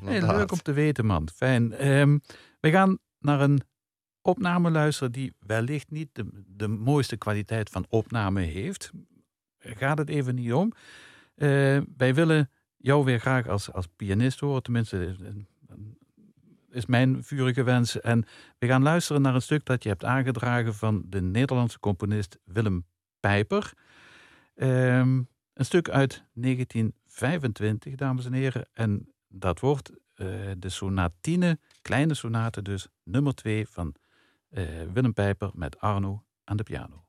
[0.00, 0.36] inderdaad.
[0.36, 1.28] leuk om te weten, man.
[1.34, 1.72] Fijn.
[1.72, 2.18] Ehm,
[2.60, 3.62] we gaan naar een
[4.22, 8.90] opname luisteren die wellicht niet de, de mooiste kwaliteit van opname heeft.
[9.58, 10.72] Gaat het even niet om.
[11.34, 11.48] Eh,
[11.96, 14.62] wij willen jou weer graag als, als pianist horen.
[14.62, 15.76] Tenminste, eh,
[16.70, 18.00] is mijn vurige wens.
[18.00, 18.24] En
[18.58, 22.86] we gaan luisteren naar een stuk dat je hebt aangedragen van de Nederlandse componist Willem
[23.20, 23.72] Pijper.
[24.54, 28.68] Ehm, een stuk uit 1925, dames en heren.
[28.72, 30.26] En dat wordt eh,
[30.58, 33.94] de sonatine, kleine sonate dus, nummer 2 van
[34.48, 37.04] eh, Willem Pijper met Arno aan de piano.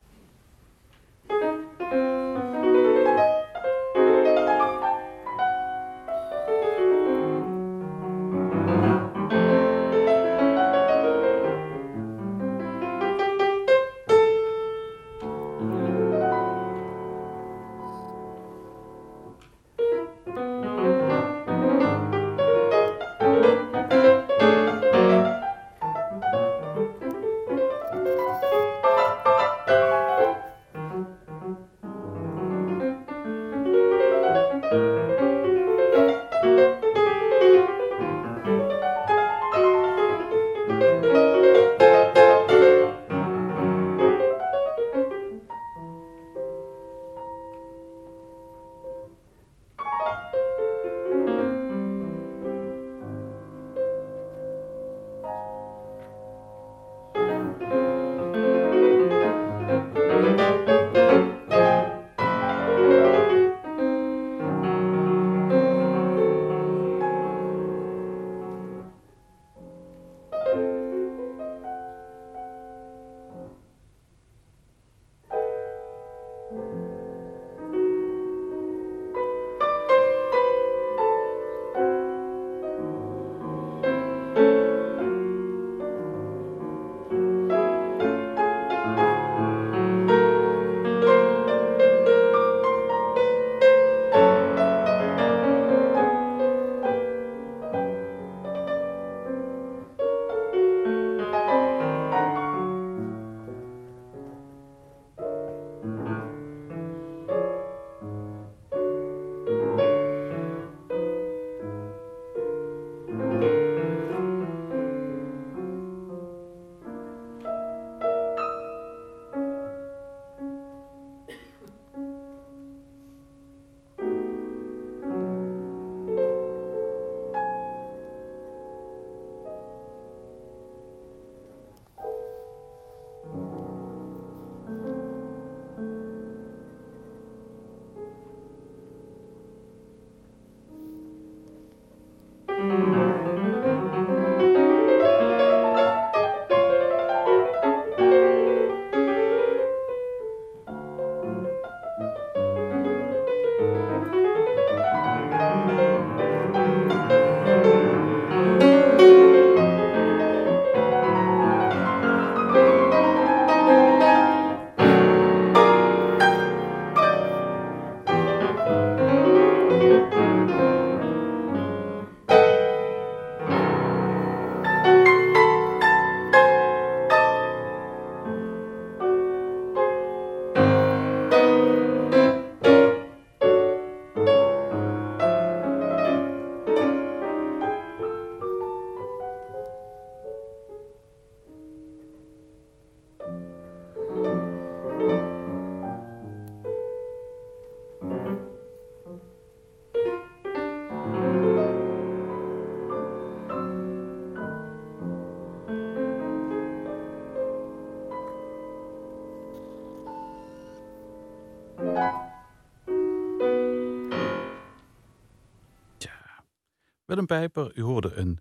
[217.11, 218.39] Willem Pijper, u hoorde een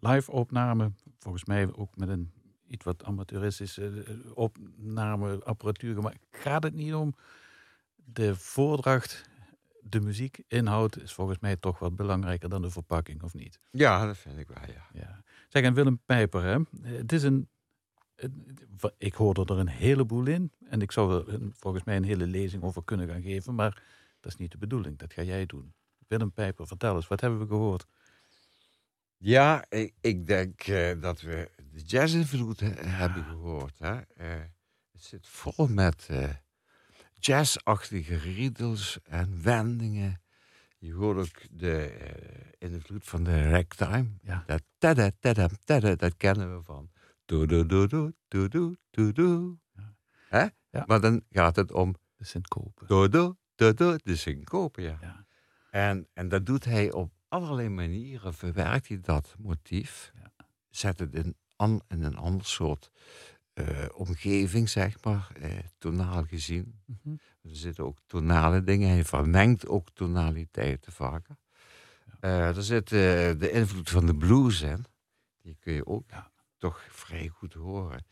[0.00, 2.32] live opname volgens mij ook met een
[2.66, 6.26] iets wat amateuristische eh, opnameapparatuur gemaakt.
[6.30, 7.14] Gaat het niet om
[7.94, 9.28] de voordracht,
[9.80, 13.60] de muziek, inhoud is volgens mij toch wat belangrijker dan de verpakking, of niet?
[13.70, 15.00] Ja, dat vind ik wel, ja.
[15.00, 15.22] Ja.
[15.48, 16.58] Zeg, en Willem Pijper, hè?
[16.96, 17.48] het is een,
[18.98, 22.62] ik hoorde er een heleboel in en ik zou er volgens mij een hele lezing
[22.62, 23.82] over kunnen gaan geven, maar
[24.20, 25.74] dat is niet de bedoeling, dat ga jij doen.
[26.06, 27.86] Willem Pijper, vertel eens, wat hebben we gehoord?
[29.26, 33.78] Ja, ik, ik denk eh, dat we de jazz-invloed he- hebben gehoord.
[33.78, 34.00] Hè?
[34.00, 34.40] Eh,
[34.92, 36.28] het zit vol met eh,
[37.12, 40.22] jazzachtige riedels en wendingen.
[40.78, 41.96] Je hoort ook de
[42.58, 44.08] invloed van de ragtime.
[44.22, 44.42] Ja.
[44.46, 46.90] Dat tada, tada, tada, dat kennen we van.
[47.24, 49.58] Do do do do do do do do.
[49.74, 49.94] Ja.
[50.28, 50.46] Hè?
[50.70, 50.84] Ja.
[50.86, 52.86] Maar dan gaat het om De Sint-Kopen.
[52.86, 54.98] do do do do, de syncope, ja.
[55.00, 55.26] Ja.
[55.70, 58.34] En, en dat doet hij op allerlei manieren.
[58.34, 60.12] Verwerkt hij dat motief.
[60.14, 60.32] Ja.
[60.70, 62.90] Zet het in, an, in een ander soort
[63.52, 65.30] eh, omgeving, zeg maar.
[65.40, 66.80] eh, tonaal gezien.
[66.84, 67.14] Mhm.
[67.42, 68.88] Er zitten ook tonale dingen.
[68.88, 71.36] Hij vermengt ook tonaliteiten vaker.
[72.20, 74.84] Eh, er zit de invloed van de blues in.
[75.42, 76.30] Die kun je ook Ja.
[76.58, 78.06] toch vrij goed horen.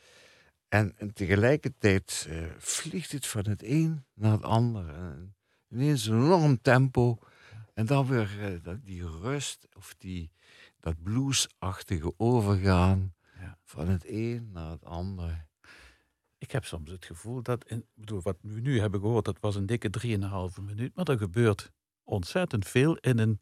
[0.69, 4.89] En, en tegelijkertijd vliegt het van het een naar het ander.
[4.95, 5.35] En
[5.69, 7.19] ineens een enorm tempo.
[7.75, 10.31] En dan weer eh, dat- die rust of die,
[10.81, 13.59] dat bluesachtige overgaan Ja.
[13.65, 15.47] van het een naar het ander.
[16.39, 19.55] Ik heb soms het gevoel dat, in, bedoel, wat we nu hebben gehoord, dat was
[19.57, 21.71] een dikke 3,5 minuut, maar er gebeurt
[22.03, 23.41] ontzettend veel in een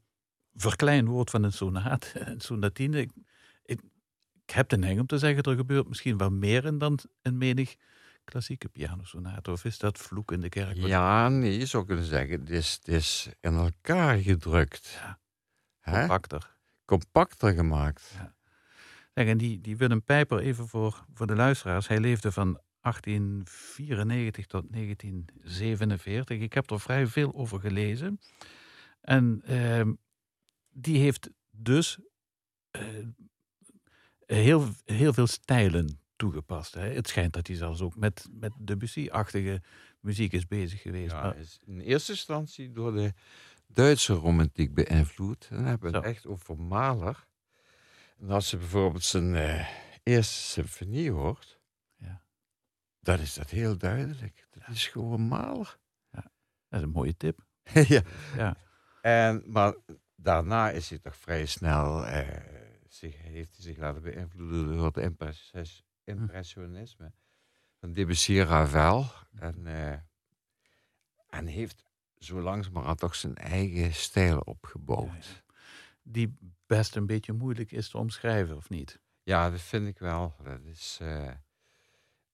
[0.55, 3.01] verklein woord van een sonaat, een sonatine.
[3.01, 3.11] Ik,
[3.65, 3.81] ik,
[4.47, 7.39] ik heb de neiging om te zeggen, er gebeurt misschien wel meer in dan een
[7.39, 7.75] menig
[8.25, 9.51] klassieke pianosonate.
[9.51, 10.77] Of is dat vloek in de kerk?
[10.77, 14.99] Ja, nee, je zou kunnen zeggen, het is, het is in elkaar gedrukt.
[15.01, 15.19] Ja.
[15.93, 16.57] Compacter.
[16.85, 18.15] Compacter gemaakt.
[19.15, 24.47] Zeg, en die, die Willem Pijper, even voor, voor de luisteraars, hij leefde van 1894
[24.47, 26.41] tot 1947.
[26.41, 28.21] Ik heb er vrij veel over gelezen.
[29.01, 29.93] En ehm,
[30.71, 31.99] die heeft dus
[32.71, 32.83] eh,
[34.27, 36.75] heel, heel veel stijlen toegepast.
[36.75, 36.89] Hè.
[36.95, 39.63] Het schijnt dat hij zelfs ook met, met Debussy-achtige
[40.01, 41.11] muziek is bezig geweest.
[41.13, 43.13] Ja, Maar- is in eerste instantie door de
[43.67, 45.47] Duitse romantiek beïnvloed.
[45.51, 47.27] Dan hebben we het echt over Mahler.
[48.19, 49.69] En als je bijvoorbeeld zijn eh,
[50.03, 51.61] eerste symfonie hoort,
[51.97, 52.23] Ja.
[53.01, 54.47] dan is dat heel duidelijk.
[54.51, 55.79] Dat is gewoon Mahler.
[56.11, 56.25] dat
[56.69, 57.45] is een mooie tip.
[57.95, 58.03] ja.
[58.37, 58.57] Ja.
[59.03, 59.75] En, maar
[60.17, 62.29] daarna is hij toch vrij snel, eh,
[62.89, 67.13] zich, heeft hij zich laten beïnvloeden door het impressis- impressionisme
[67.81, 69.07] van Debussy Ravel.
[69.35, 69.99] En, eh,
[71.29, 71.85] en heeft
[72.19, 75.45] zo langzamerhand toch zijn eigen stijl opgebouwd.
[76.03, 76.37] Die
[76.67, 79.01] best een beetje moeilijk is te omschrijven, of niet?
[79.23, 80.37] Ja, dat vind ik wel.
[80.43, 81.33] Dat is, eh,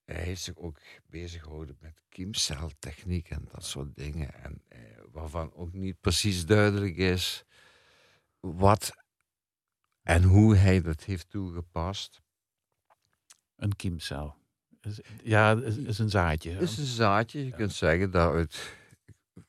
[0.05, 4.35] hij heeft zich ook bezig gehouden met kiemceltechniek en dat soort dingen.
[4.35, 7.45] En eh, waarvan ook niet precies duidelijk is
[8.41, 8.93] wat
[10.03, 12.23] en hoe hij dat heeft toegepast.
[13.59, 14.37] Een kiemcel.
[15.23, 16.51] Ja, is, is een zaadje.
[16.51, 18.75] Het is een zaadje, je kunt zeggen, daaruit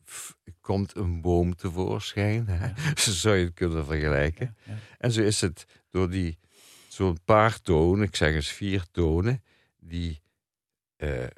[0.05, 2.47] f- komt een boom tevoorschijn.
[2.47, 2.67] Hè?
[3.01, 4.55] Zo zou je het kunnen vergelijken.
[4.65, 4.77] Ja.
[4.97, 6.37] En zo is het door die
[6.87, 9.43] zo'n paar tonen, ik zeg eens vier tonen,
[9.79, 10.21] die,
[10.95, 11.29] eh, eh,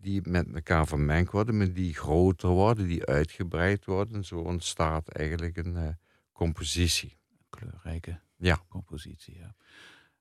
[0.00, 4.14] die met elkaar vermengd worden, maar die groter worden, die uitgebreid worden.
[4.16, 5.88] En zo ontstaat eigenlijk een eh,
[6.32, 7.16] compositie.
[7.50, 8.58] Kleurrijke Ja.
[8.68, 9.36] compositie.
[9.38, 9.54] Ja.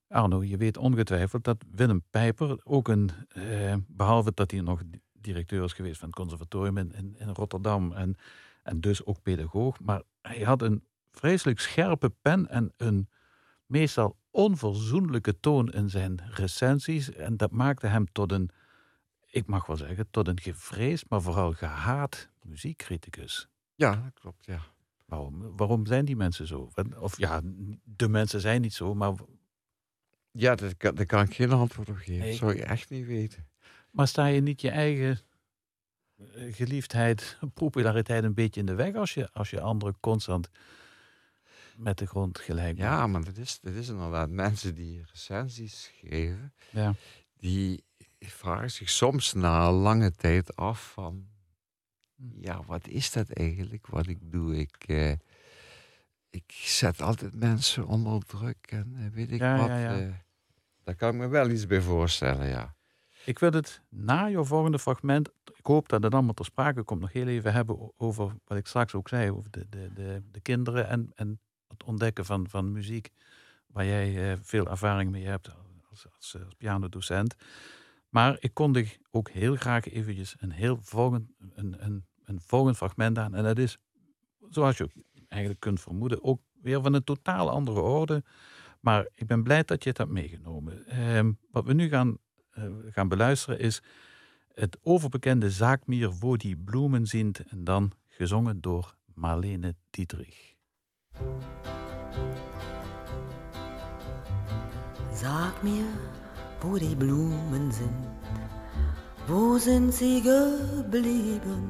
[0.08, 5.02] Arno, je weet ongetwijfeld dat Willem Pijper ook een, eh, behalve dat hij nog di-
[5.12, 8.16] directeur is geweest van het conservatorium in, in, in Rotterdam en,
[8.64, 13.10] en dus ook pedagoog, maar hij had een vreselijk scherpe pen en een
[13.66, 17.12] meestal onverzoenlijke toon in zijn recensies.
[17.12, 18.50] En dat maakte hem tot een,
[19.26, 23.48] ik mag wel zeggen, tot een gevreesd, maar vooral gehaat muziekcriticus.
[23.76, 24.60] Ja, dat klopt, ja.
[25.06, 26.70] Waarom, waarom zijn die mensen zo?
[27.00, 27.42] Of ja,
[27.84, 29.14] de mensen zijn niet zo, maar,
[30.38, 32.26] Ja, daar kan, daar kan ik geen antwoord op geven.
[32.28, 33.48] Dat zou ik echt niet weten.
[33.92, 35.20] maar sta je niet je eigen
[36.18, 40.50] eh, geliefdheid, populariteit een beetje in de weg als je, als je anderen constant
[41.76, 43.12] met de grond gelijk Ja, maakt?
[43.12, 46.54] maar dat is, dat is inderdaad mensen die recensies geven.
[46.70, 46.94] Ja.
[47.38, 47.84] die
[48.20, 51.28] vragen zich soms na lange tijd af van...
[52.16, 52.24] Hm.
[52.42, 54.58] Ja, wat is dat eigenlijk wat ik doe?
[54.58, 55.12] Ik, eh,
[56.30, 59.68] ik zet altijd mensen onder druk en eh, weet ik Ja, wat.
[59.68, 60.24] ja, ja.
[60.86, 62.76] Eh, daar kan ik me wel iets bij voorstellen, ja.
[63.26, 67.02] Ik wil het na jouw volgende fragment, ik hoop dat het allemaal ter sprake komt,
[67.02, 70.40] nog heel even hebben over wat ik straks ook zei, over de, de, de, de
[70.40, 73.12] kinderen en, en het ontdekken van, van muziek
[73.68, 75.50] waar jij eh, veel ervaring mee hebt
[75.90, 77.36] als, als, als pianodocent.
[78.10, 83.18] Maar ik kondig ook heel graag eventjes een heel volgend, een, een, een volgend fragment
[83.18, 83.36] aan.
[83.36, 83.78] En dat is,
[84.50, 84.90] zoals je
[85.28, 88.24] eigenlijk kunt vermoeden, ook weer van een totaal andere orde.
[88.86, 90.88] Maar ik ben blij dat je het hebt meegenomen.
[90.88, 92.18] Ehm, wat we nu gaan,
[92.52, 93.82] eh, gaan beluisteren is
[94.54, 97.40] het overbekende Zaakmier Wo die bloemen zint.
[97.40, 100.54] En dan gezongen door Marlene Dietrich.
[105.14, 105.86] Sag mir,
[106.60, 108.06] wo die Blumen sind,
[109.28, 111.70] wo sind sie geblieben?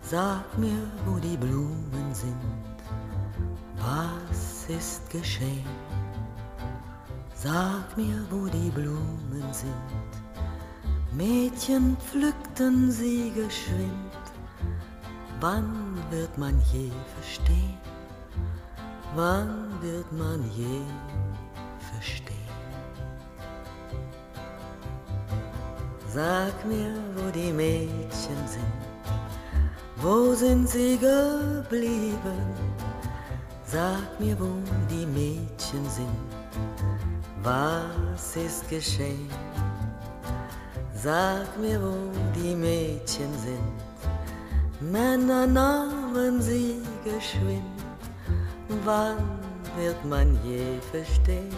[0.00, 2.36] Sag mir, wo die Blumen sind,
[3.76, 5.85] was ist geschehen?
[7.38, 9.70] Sag mir, wo die Blumen sind.
[11.12, 14.24] Mädchen pflückten sie geschwind.
[15.40, 17.78] Wann wird man je verstehen?
[19.14, 20.80] Wann wird man je
[21.92, 22.36] verstehen?
[26.08, 28.80] Sag mir, wo die Mädchen sind.
[29.96, 32.46] Wo sind sie geblieben?
[33.66, 34.48] Sag mir, wo
[34.90, 36.36] die Mädchen sind.
[37.46, 39.30] Was ist geschehen?
[40.92, 41.94] Sag mir, wo
[42.34, 43.76] die Mädchen sind.
[44.80, 47.78] Männer nahmen sie geschwind.
[48.84, 49.38] Wann
[49.76, 51.54] wird man je verstehen?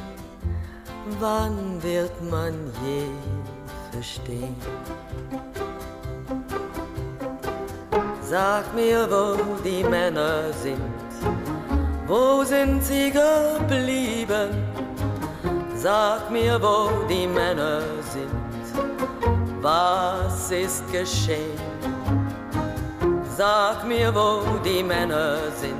[1.20, 2.52] Wann wird man
[2.84, 3.06] je
[3.90, 4.56] verstehen?
[8.22, 11.08] Sag mir, wo die Männer sind.
[12.06, 14.67] Wo sind sie geblieben?
[15.80, 17.80] Sag mir, wo die Männer
[18.12, 18.32] sind.
[19.62, 21.56] Was ist geschehen?
[23.36, 25.78] Sag mir, wo die Männer sind.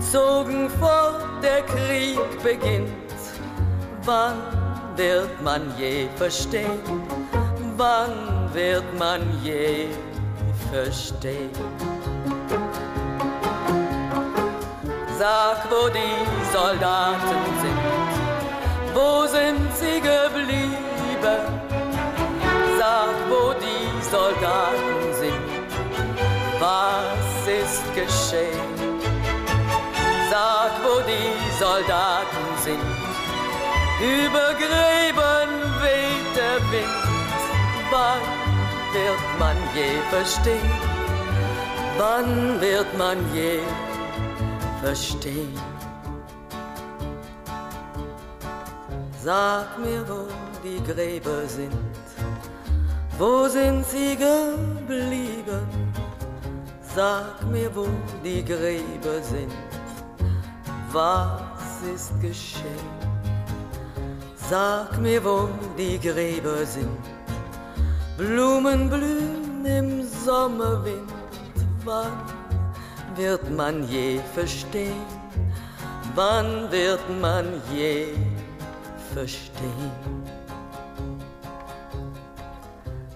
[0.00, 2.92] Zogen fort, der Krieg beginnt.
[4.04, 4.36] Wann
[4.94, 6.80] wird man je verstehen?
[7.76, 9.88] Wann wird man je
[10.70, 11.50] verstehen?
[15.18, 17.97] Sag, wo die Soldaten sind.
[18.94, 21.42] Wo sind sie geblieben?
[22.78, 25.48] Sag, wo die Soldaten sind.
[26.60, 28.74] Was ist geschehen?
[30.30, 33.08] Sag, wo die Soldaten sind.
[34.00, 35.50] Über Gräben
[35.82, 37.08] weht der Wind.
[37.90, 38.22] Wann
[38.92, 40.72] wird man je verstehen?
[41.96, 43.60] Wann wird man je
[44.82, 45.77] verstehen?
[49.28, 50.20] Sag mir, wo
[50.64, 51.76] die Gräber sind.
[53.18, 55.66] Wo sind sie geblieben?
[56.94, 57.88] Sag mir, wo
[58.24, 59.52] die Gräber sind.
[60.92, 62.88] Was ist geschehen?
[64.48, 66.98] Sag mir, wo die Gräber sind.
[68.16, 71.12] Blumen blühen im Sommerwind.
[71.84, 72.16] Wann
[73.14, 75.04] wird man je verstehen?
[76.14, 78.14] Wann wird man je
[79.14, 79.92] verstehen?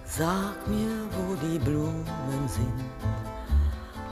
[0.05, 2.85] Sag mir, wo die Blumen sind.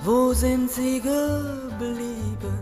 [0.02, 2.58] Wo sind sie geblieben?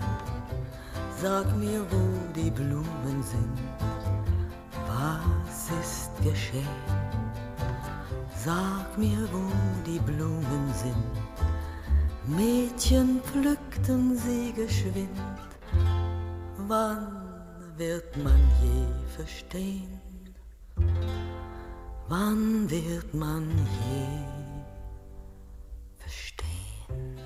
[1.23, 2.05] Sag mir, wo
[2.35, 3.59] die Blumen sind.
[4.89, 6.66] Was ist geschehen?
[8.45, 9.45] Sag mir, wo
[9.87, 11.05] die Blumen sind.
[12.27, 15.09] Mädchen pflückten sie geschwind.
[16.66, 17.18] Wann
[17.79, 20.01] wird man je verstehen?
[22.09, 23.49] Wann wird man
[23.89, 24.26] je
[25.97, 27.18] verstehen?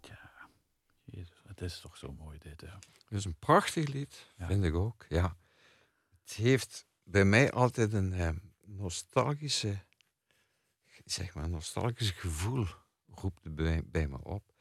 [0.00, 0.48] Ja,
[1.04, 2.60] Jezus, het is toch zo mooi dit.
[2.60, 2.66] Hè?
[2.68, 4.46] Het is een prachtig lied, Ja.
[4.46, 5.06] vind ik ook.
[5.08, 5.36] Ja.
[6.22, 8.30] Het heeft bij mij altijd een eh,
[8.66, 9.78] nostalgische,
[11.04, 12.66] zeg maar, nostalgisch gevoel
[13.20, 14.52] roept bij, bij me op.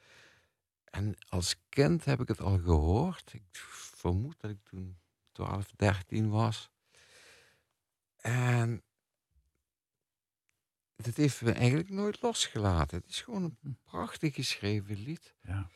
[0.84, 3.34] En als kind heb ik het al gehoord.
[3.34, 4.98] Ik vermoed dat ik toen
[5.32, 6.70] 12, 13 was.
[8.18, 8.84] En
[10.96, 12.98] het heeft me eigenlijk nooit losgelaten.
[12.98, 15.70] Het is gewoon een prachtig geschreven lied Ja.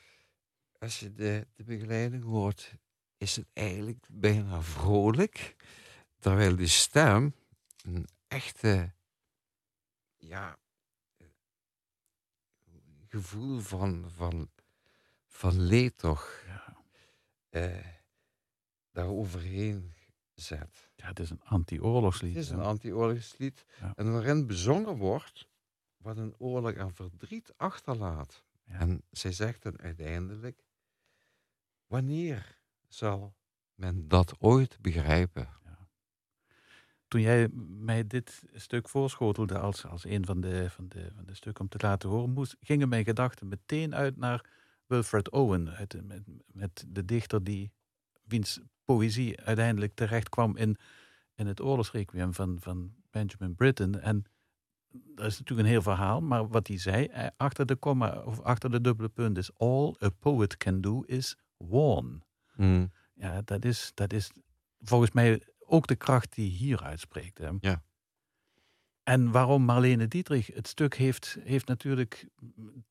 [0.79, 2.75] als je de, de begeleiding hoort,
[3.17, 5.55] is het eigenlijk bijna vrolijk.
[6.19, 7.36] Terwijl de stem
[7.84, 8.93] een echte
[10.17, 10.59] ja,
[13.12, 14.49] gevoel van, van,
[15.28, 16.76] van leed toch Ja.
[17.49, 17.86] eh,
[18.91, 19.93] daar overheen
[20.34, 20.89] zet.
[20.95, 22.34] ja, het is een anti-oorlogslied.
[22.36, 22.55] Het is hè.
[22.55, 23.93] een anti-oorlogslied Ja.
[23.95, 25.49] en waarin bezongen wordt
[25.97, 28.43] wat een oorlog aan verdriet achterlaat.
[28.64, 28.80] Ja.
[28.80, 30.64] En zij zegt dan uiteindelijk,
[31.88, 33.36] wanneer zal
[33.76, 35.49] men dat ooit begrijpen?
[37.12, 37.47] Toen jij
[37.80, 41.70] mij dit stuk voorschotelde als, als een van de, van, de, van de stukken om
[41.70, 44.45] te laten horen, moest, gingen mijn gedachten meteen uit naar
[44.86, 47.72] Wilfred Owen, uit, met, met de dichter die,
[48.24, 50.78] wiens poëzie uiteindelijk terecht kwam in,
[51.36, 54.01] in het oorlogsrequiem van, van Benjamin Britten.
[54.01, 54.26] En
[54.89, 58.39] dat is natuurlijk een heel verhaal, maar wat hij zei, eh, achter de komma of
[58.39, 62.24] achter de dubbele punt is, all a poet can do is warn.
[62.53, 62.91] Hmm.
[63.14, 64.32] Ja, dat is, dat is
[64.80, 65.41] volgens mij
[65.72, 67.38] ook de kracht die hier uitspreekt.
[67.38, 67.49] Hè?
[67.59, 67.84] Ja.
[69.03, 72.28] En waarom Marlene Dietrich het stuk heeft, heeft natuurlijk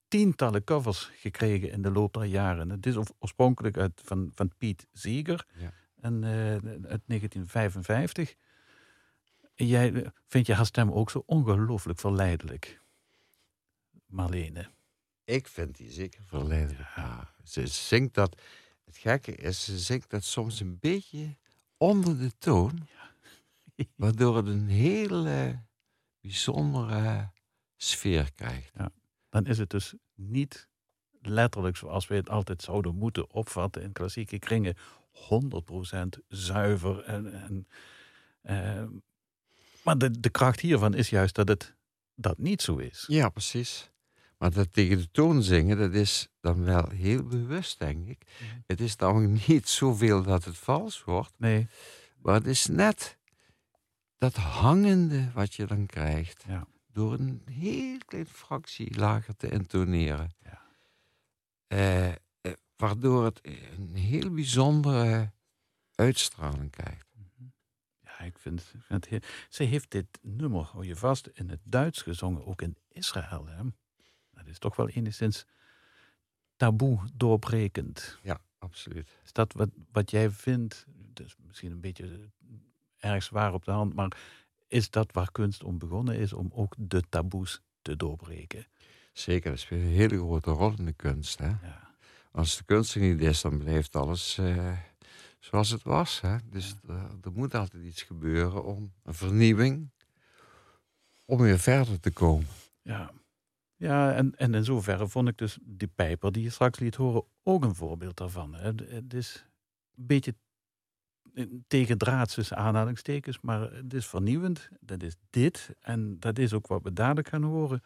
[0.09, 2.71] tientallen covers gekregen in de loop der jaren.
[2.71, 5.73] Het is oorspronkelijk uit, van, van Piet Seeger Ja.
[6.01, 6.31] en, eh,
[6.91, 8.35] uit 1955.
[9.55, 12.81] En Jij eh, vindt je haar stem ook zo ongelooflijk verleidelijk,
[14.07, 14.71] Marlene.
[15.25, 16.89] Ik vind die zeker verleidelijk.
[16.97, 17.35] Ja.
[17.45, 18.41] Ze zingt dat,
[18.85, 21.37] het gekke is, ze zingt dat soms een beetje
[21.81, 22.87] onder de toon,
[23.97, 25.65] waardoor het een hele
[26.21, 27.31] bijzondere
[27.77, 28.73] sfeer krijgt.
[29.29, 30.69] dan is het dus niet
[31.21, 34.77] letterlijk zoals we het altijd zouden moeten opvatten in klassieke kringen,
[35.13, 37.05] 100% zuiver.
[37.05, 37.67] En, en,
[38.41, 38.85] eh,
[39.85, 41.75] maar de, de kracht hiervan is juist dat het
[42.15, 43.05] dat niet zo is.
[43.07, 43.90] Ja, precies.
[44.41, 48.27] Maar dat tegen de toon zingen, dat is dan wel heel bewust, denk ik.
[48.39, 48.61] Mhm.
[48.67, 51.69] Het is namelijk niet zoveel dat het vals wordt, Nee,
[52.23, 53.19] maar het is net
[54.19, 56.45] dat hangende wat je dan krijgt.
[56.47, 56.67] Ja.
[56.93, 60.35] Door een heel klein fractie lager te intoneren.
[60.43, 60.63] Ja.
[61.67, 62.17] Eh, eh,
[62.77, 65.33] waardoor het een heel bijzondere
[65.95, 67.07] uitstraling krijgt.
[68.01, 69.31] ja, ik vind, ik vind het heel...
[69.49, 73.47] Ze heeft dit nummer, hou je vast, in het Duits gezongen, ook in Israël.
[73.47, 73.63] Hè?
[74.51, 75.45] Is toch wel enigszins
[76.57, 78.19] taboe doorbrekend.
[78.23, 79.19] Ja, absoluut.
[79.25, 82.29] Is dat wat, wat jij vindt, dus misschien een beetje
[82.99, 84.17] erg zwaar op de hand, maar
[84.67, 88.67] is dat waar kunst om begonnen is, om ook de taboes te doorbreken?
[89.13, 91.39] Zeker, dat speelt een hele grote rol in de kunst.
[91.39, 91.49] Hè?
[91.49, 91.95] Ja,
[92.33, 94.73] Als de kunst er niet is, dan blijft alles eh,
[95.39, 96.21] zoals het was.
[96.21, 96.37] Hè?
[96.51, 99.91] Dus er, er moet altijd iets gebeuren om een vernieuwing,
[101.25, 102.47] om weer verder te komen.
[102.83, 103.11] ja.
[103.81, 107.25] Ja en, en in zoverre vond ik dus die pijper die je straks liet horen
[107.43, 108.55] ook een voorbeeld daarvan.
[108.55, 109.47] Het- Het is
[109.97, 110.35] een beetje
[111.67, 114.69] tegen draad tussen aanhalingstekens, maar het is vernieuwend.
[114.81, 117.83] Dat is dit en dat is ook wat we dadelijk gaan horen.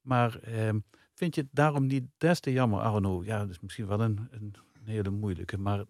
[0.00, 0.78] Maar ehm,
[1.14, 3.24] vind je het daarom niet des te jammer, Arno?
[3.24, 5.84] Ja, dat is misschien wel een, een hele moeilijke, maar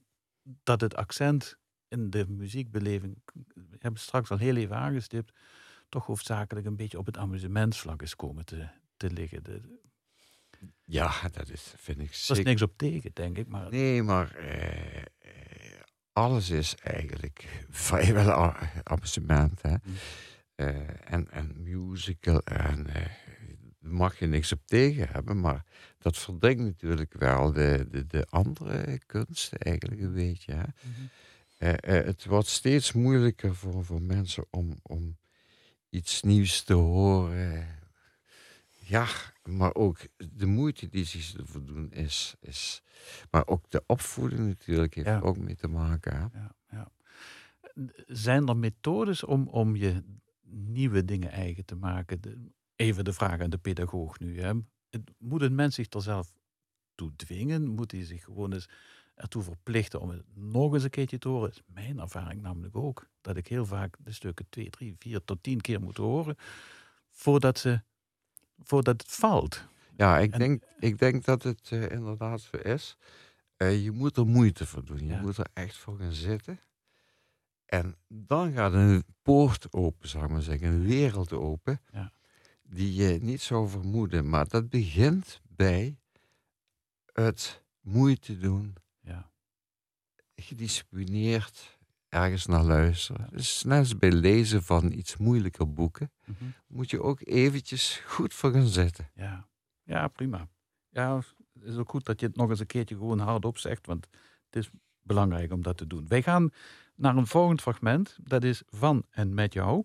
[0.62, 3.22] dat het accent in de muziekbeleving,
[3.80, 5.32] we straks al heel even aangestipt,
[5.88, 8.68] toch hoofdzakelijk een beetje op het amusementsvlak is komen te,
[8.98, 9.42] te liggen.
[9.42, 9.52] De-
[10.50, 12.44] Er Ja, dat is, vind ik is zeker.
[12.44, 15.04] niks op tegen, denk ik, maar Nee, maar eh, eh,
[16.12, 19.62] alles is eigenlijk vrijwel amusement.
[19.62, 19.70] Hè?
[19.70, 19.94] Mm.
[20.54, 22.94] Eh, en, en musical, en, eh,
[23.80, 25.64] daar mag je niks op tegen hebben, maar
[25.98, 30.52] dat verdringt natuurlijk wel de, de, de andere kunsten eigenlijk een beetje.
[30.54, 30.64] Hè?
[31.58, 35.16] Eh, eh, het wordt steeds moeilijker voor, voor mensen om, om
[35.90, 37.77] iets nieuws te horen.
[38.88, 39.06] Ja,
[39.42, 39.98] maar ook
[40.32, 42.82] de moeite die ze ervoor doen is, is.
[43.30, 45.20] Maar ook de opvoeding natuurlijk heeft Ja.
[45.20, 46.12] ook mee te maken.
[46.16, 46.38] Hè?
[46.38, 46.90] ja, ja.
[48.06, 50.02] Zijn er methodes om, om je
[50.50, 52.20] nieuwe dingen eigen te maken?
[52.20, 54.40] De- even de vraag aan de pedagoog nu.
[54.40, 54.52] Hè.
[55.18, 56.32] Moet een mens zich er zelf
[56.94, 57.66] toe dwingen?
[57.68, 58.68] Moet hij zich gewoon eens
[59.14, 61.48] ertoe verplichten om het nog eens een keertje te horen?
[61.48, 63.08] Dat is mijn ervaring namelijk ook.
[63.20, 66.36] Dat ik heel vaak de stukken twee, drie, vier tot tien keer moet horen
[67.10, 67.82] voordat, ze,
[68.62, 69.64] voordat het valt.
[69.96, 72.96] Ja, ik, En- denk, ik denk dat het eh, inderdaad zo is.
[73.56, 74.98] Eh, je moet er moeite voor doen.
[74.98, 75.20] Je Ja.
[75.20, 76.60] moet er echt voor gaan zitten.
[77.66, 80.68] En dan gaat een poort open, zou ik maar zeggen.
[80.68, 81.80] Een wereld open.
[81.92, 82.12] Ja.
[82.62, 84.28] Die je niet zou vermoeden.
[84.28, 85.98] Maar dat begint bij
[87.12, 88.74] het moeite doen.
[89.00, 89.30] Ja.
[90.36, 91.77] Gedisciplineerd
[92.08, 93.28] ergens naar luisteren.
[93.30, 96.12] Dus net als bij lezen van iets moeilijker boeken.
[96.24, 96.44] Mhm.
[96.66, 99.10] Moet je ook eventjes goed voor gaan zitten.
[99.14, 99.46] Ja,
[99.82, 100.48] ja prima.
[100.88, 103.86] Ja, het is ook goed dat je het nog eens een keertje gewoon hardop zegt,
[103.86, 104.06] want
[104.46, 104.70] het is
[105.02, 106.08] belangrijk om dat te doen.
[106.08, 106.50] Wij gaan
[106.94, 109.84] naar een volgend fragment, dat is van en met jou.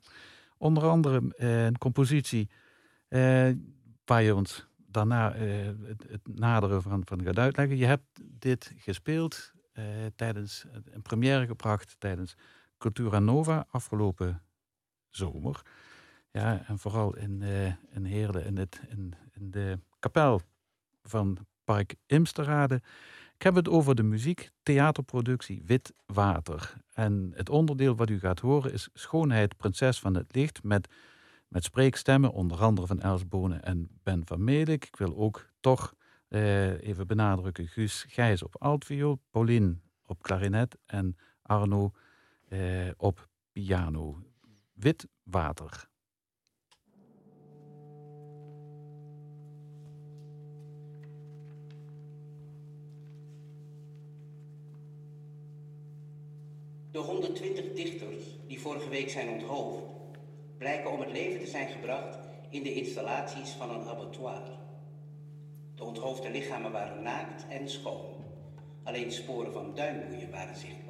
[0.57, 2.49] Onder andere eh, een compositie
[3.07, 3.49] eh,
[4.05, 7.77] waar je ons daarna eh, het, het nadere van, van gaat uitleggen.
[7.77, 9.52] Je hebt dit gespeeld
[10.15, 12.35] tijdens, een première gebracht tijdens
[12.77, 14.41] Cultura Nova afgelopen
[15.09, 15.61] zomer.
[16.31, 20.41] Ja, en vooral in, eh in Heerlen, in, het, in, in de kapel
[21.03, 22.81] van Park Imsterade.
[23.35, 26.73] Ik heb het over de muziek, theaterproductie Wit Water.
[26.93, 30.63] En het onderdeel wat u gaat horen is Schoonheid, Prinses van het Licht.
[30.63, 30.89] Met,
[31.47, 34.85] met spreekstemmen, onder andere van Els Bonen en Ben van Melik.
[34.85, 35.93] Ik wil ook toch
[36.33, 41.91] eh, even benadrukken: Guus Gijs op altviool, Paulien op klarinet en Arno
[42.49, 44.19] eh, op piano.
[44.73, 45.89] Wit Water.
[56.91, 59.83] De 120 dichters die vorige week zijn onthoofd,
[60.57, 62.17] blijken om het leven te zijn gebracht
[62.49, 64.62] in de installaties van een abattoir.
[65.75, 68.05] De onthoofde lichamen waren naakt en schoon.
[68.83, 70.82] Alleen sporen van duimboeien waren zichtbaar.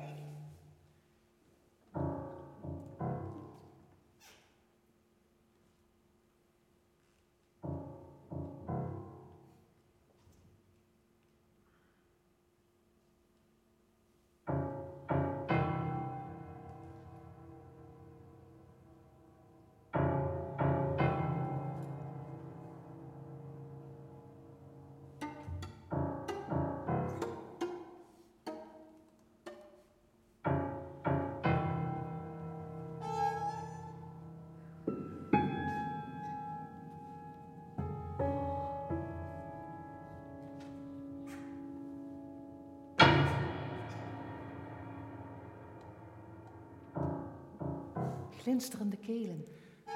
[48.43, 49.45] Glinsterende kelen,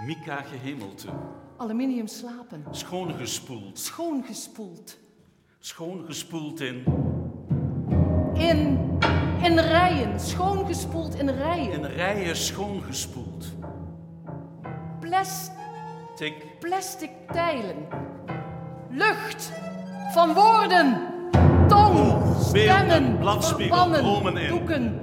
[0.05, 1.07] Mika gehemelte,
[1.57, 4.97] aluminium slapen, schoongespoeld, schoongespoeld.
[5.59, 6.83] schoongespoeld in,
[8.33, 8.79] In,
[9.43, 11.71] in rijen, schoongespoeld in rijen.
[11.71, 13.45] in rijen schoongespoeld.
[14.99, 15.49] Plas,
[16.15, 17.87] Tik, plastic tijlen.
[18.89, 19.51] Lucht
[20.13, 20.97] van woorden,
[21.67, 21.97] tong,
[22.39, 24.49] stemmen, beelden, bladspiegel, verbannen, in.
[24.49, 25.01] doeken.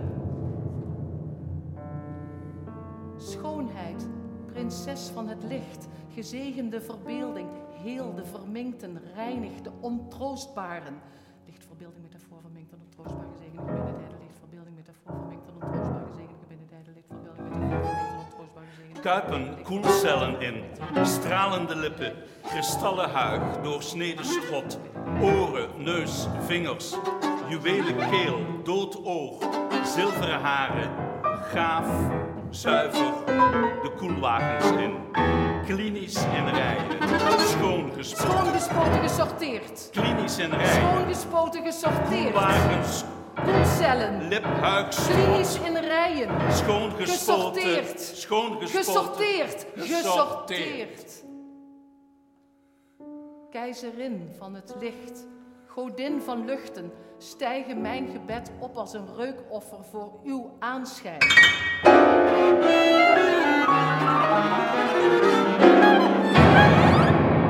[4.64, 7.48] Prinses van het licht, gezegende verbeelding,
[7.82, 11.00] heel de verminkten, reinigt de ontroostbaren.
[11.46, 17.48] Lichtverbeelding, metafoor, verminkt en ontroostbaar gezegende gebinnentijden, lichtverbeelding, metafoor, verminkt en ontroostbaar gezegende gebinnentijden, lichtverbeelding,
[17.48, 20.64] metafoor, verminkt en ontroostbaar gezegende kuipen, koelcellen in,
[21.06, 22.12] stralende lippen,
[22.42, 24.78] kristallen huig, doorsneden strot,
[25.20, 26.94] oren, neus, vingers,
[27.48, 29.38] juwelen keel, dood oog,
[29.84, 30.90] zilveren haren,
[31.52, 31.86] gaaf,
[32.54, 33.12] zuiver,
[33.82, 34.94] de koelwagens in,
[35.66, 36.86] klinisch in rijen,
[37.38, 39.88] schoongespoeld, Schoongespoten gesorteerd.
[39.90, 42.22] klinisch in rijen, Schoongespoten gesorteerd.
[42.32, 43.04] koelwagens,
[43.44, 44.28] Koelcellen.
[44.28, 46.28] liphuik, Klinisch in rijen.
[46.52, 47.06] schoongespoten,
[47.62, 48.00] Gesorteerd.
[48.00, 49.66] schoongespoten, Gesorteerd.
[49.76, 49.88] Gesorteerd.
[50.02, 51.22] Gesorteerd.
[53.50, 55.26] Keizerin van het licht.
[55.66, 56.92] Godin van luchten.
[57.18, 61.18] Stijgen mijn gebed op als een reukoffer voor uw aanschijn.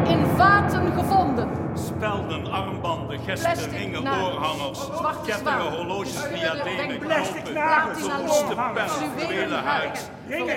[0.07, 1.49] In vaten gevonden.
[1.77, 8.75] Spelden, armbanden, gespen, Plastic ringen, oorhangers, Zwarte kettingen, horloges, diademen, Plastic knopen, Platina verroeste loon.
[8.75, 10.11] pen, Fluwelen huid,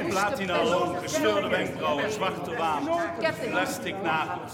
[0.09, 2.83] platina loon, gescheurde wenkbrauwen, zwarte waan,
[3.19, 3.51] Ketting.
[3.51, 4.53] plastic nagels,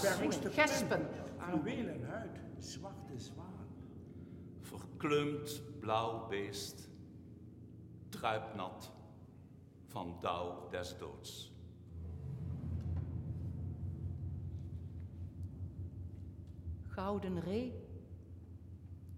[0.54, 1.08] Gespen.
[1.38, 3.42] Fluwelen huid, zwarte zwaan.
[4.62, 6.88] verkleumd blauw beest,
[8.08, 8.92] druipnat
[9.94, 11.52] van dauw des doods.
[16.88, 17.72] Gouden ree.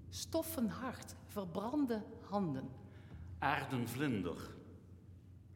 [0.09, 1.15] Stoffen hart.
[1.27, 2.69] Verbrande handen.
[3.39, 4.55] Aardenvlinder,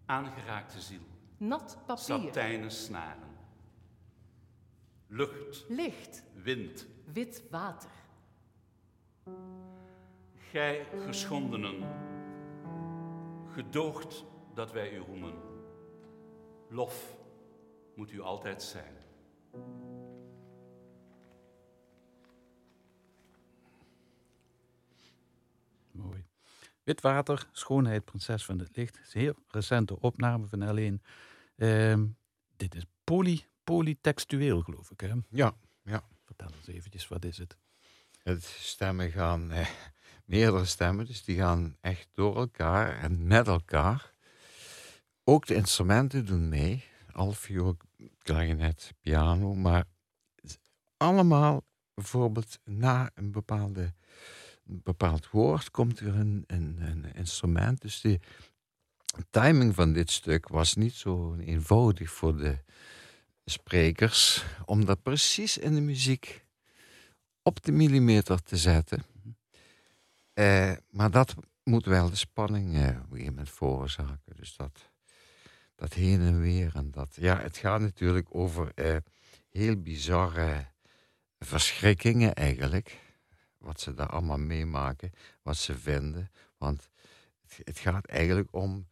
[0.07, 1.01] aangeraakte ziel,
[1.37, 2.05] Nat papier.
[2.05, 3.29] satijnen snaren,
[5.07, 6.23] lucht, Licht.
[6.35, 7.91] wind, Wit water.
[10.35, 11.89] Gij geschondenen,
[13.53, 14.25] gedoogt
[14.61, 15.35] dat wij u roemen.
[16.69, 17.17] Lof
[17.95, 18.95] moet u altijd zijn.
[25.91, 26.25] Mooi.
[26.83, 29.01] Witwater, Schoonheid, Prinses van het Licht.
[29.05, 31.03] Zeer recente opname van alleen.
[31.57, 32.07] Ehm,
[32.57, 35.01] dit is poly, polytextueel, geloof ik.
[35.01, 35.15] Hè?
[35.31, 35.55] Ja,
[35.85, 36.03] ja.
[36.25, 37.57] Vertel eens eventjes, wat is het?
[38.23, 39.69] Het stemmen gaan, eh,
[40.25, 44.13] meerdere stemmen, dus die gaan echt door elkaar en met elkaar.
[45.25, 46.85] Ook de instrumenten doen mee.
[47.13, 47.77] Alfio,
[48.19, 49.85] klarinet, piano, maar
[50.97, 51.65] allemaal
[51.95, 53.95] bijvoorbeeld na een, bepaalde,
[54.63, 57.81] bepaald woord komt er een, een, instrument.
[57.81, 58.21] Dus de
[59.31, 62.59] timing van dit stuk was niet zo eenvoudig voor de,
[63.51, 66.47] sprekers om dat precies in de muziek
[67.43, 69.03] op de millimeter te zetten.
[70.33, 74.37] Eh, maar dat moet wel de spanning eh, op een veroorzaken.
[74.37, 74.90] Dus dat,
[75.81, 76.73] dat heen en weer.
[76.75, 78.97] En dat, ja, het gaat natuurlijk over eh,
[79.49, 80.67] heel bizarre
[81.39, 82.99] verschrikkingen eigenlijk.
[83.59, 85.13] Wat ze daar allemaal meemaken,
[85.43, 86.31] wat ze vinden.
[86.59, 86.89] Want
[87.43, 88.89] het, het gaat eigenlijk om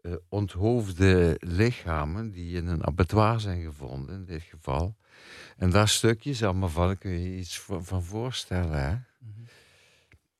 [0.00, 4.96] eh, onthoofde lichamen die in een abattoir zijn gevonden, in dit geval.
[5.56, 8.82] En daar stukjes allemaal van kun je iets van, van voorstellen.
[8.82, 8.96] Hè?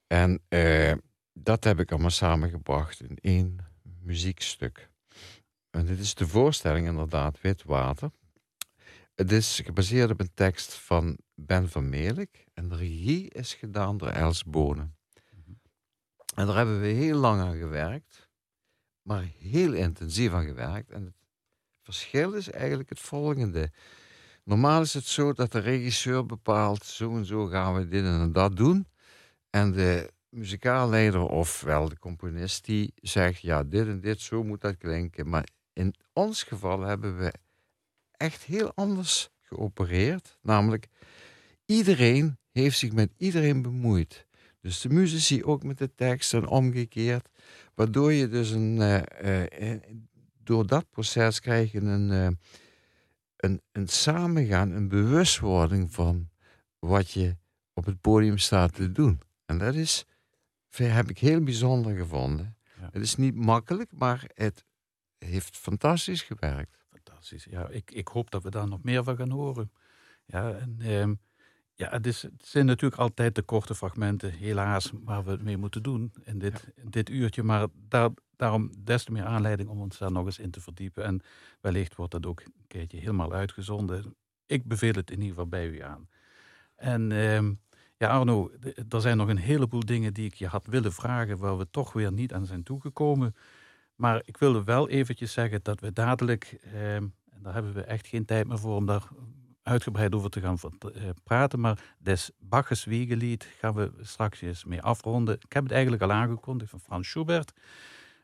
[0.07, 0.93] En eh,
[1.33, 4.90] dat heb ik allemaal samengebracht in één muziekstuk.
[5.71, 8.11] En dit is de voorstelling inderdaad, Wit Water.
[9.15, 12.45] Het is gebaseerd op een tekst van Ben van Meelik.
[12.55, 14.97] En de regie is gedaan door Els Bonen.
[16.35, 18.29] En daar hebben we heel lang aan gewerkt.
[19.03, 20.91] Maar heel intensief aan gewerkt.
[20.91, 21.15] En het
[21.83, 23.73] verschil is eigenlijk het volgende.
[24.45, 26.85] Normaal is het zo dat de regisseur bepaalt...
[26.85, 28.87] zo en zo gaan we dit en dat doen.
[29.51, 33.41] En de muzikaalleider ofwel de componist die zegt...
[33.41, 35.29] ja, dit en dit, zo moet dat klinken.
[35.29, 37.35] Maar in ons geval hebben we
[38.11, 40.39] echt heel anders geopereerd.
[40.43, 40.89] Namelijk,
[41.65, 44.27] iedereen heeft zich met iedereen bemoeid.
[44.61, 47.29] Dus de muzici ook met de tekst en omgekeerd.
[47.75, 48.81] Waardoor je dus een...
[48.81, 49.81] eh, eh,
[50.43, 52.29] door dat proces krijg je een, eh,
[53.37, 56.29] een, een samengaan, een bewustwording van
[56.79, 57.37] wat je
[57.73, 59.21] op het podium staat te doen.
[59.47, 60.05] En dat is,
[60.69, 62.57] heb ik heel bijzonder gevonden.
[62.81, 62.89] Ja.
[62.93, 64.65] Het is niet makkelijk, maar het
[65.25, 66.79] heeft fantastisch gewerkt.
[66.93, 67.45] Fantastisch.
[67.45, 69.73] Ja, ik, ik hoop dat we daar nog meer van gaan horen.
[70.25, 71.15] Ja, en, ehm,
[71.75, 75.57] ja het, is, het zijn natuurlijk altijd de korte fragmenten, helaas, waar we het mee
[75.57, 77.43] moeten doen in dit, in dit uurtje.
[77.43, 81.05] Maar daar, daarom des te meer aanleiding om ons daar nog eens in te verdiepen.
[81.05, 81.21] En
[81.61, 84.15] wellicht wordt dat ook een keertje helemaal uitgezonden.
[84.47, 86.09] Ik beveel het in ieder geval bij u aan.
[86.77, 87.53] En ehm,
[87.97, 88.51] ja, Arno,
[88.89, 91.93] er zijn nog een heleboel dingen die ik je had willen vragen, waar we toch
[91.93, 93.35] weer niet aan zijn toegekomen.
[94.01, 98.07] Maar ik wilde wel eventjes zeggen dat we dadelijk, ehm, en daar hebben we echt
[98.07, 99.09] geen tijd meer voor om daar
[99.63, 100.59] uitgebreid over te gaan
[100.95, 105.35] eh, praten, maar des Baches Wiegelied gaan we straks eens mee afronden.
[105.35, 107.53] Ik heb het eigenlijk al aangekondigd van Frans Schubert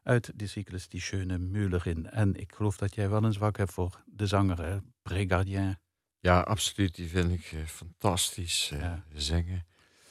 [0.03, 2.11] uit de cyclus Die Schöne Müllerin.
[2.11, 4.77] En ik geloof dat jij wel een zwak hebt voor de zanger, hè?
[5.03, 5.77] Brégardien
[6.21, 6.95] Ja, absoluut.
[6.95, 9.05] Die vind ik eh, fantastisch eh, Ja.
[9.13, 9.67] zingen.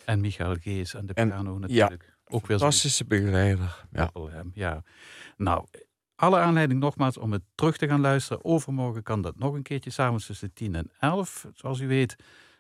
[0.05, 2.14] en Michael Gees aan de En- piano natuurlijk.
[2.27, 3.85] Ook weer Fantastische begeleider.
[3.91, 4.11] Ja.
[4.53, 4.83] Ja.
[5.37, 5.65] Nou,
[6.15, 8.45] alle aanleiding nogmaals om het terug te gaan luisteren.
[8.45, 11.47] Overmorgen kan dat nog een keertje, s'avonds tussen 10 en 11.
[11.53, 12.15] Zoals u weet,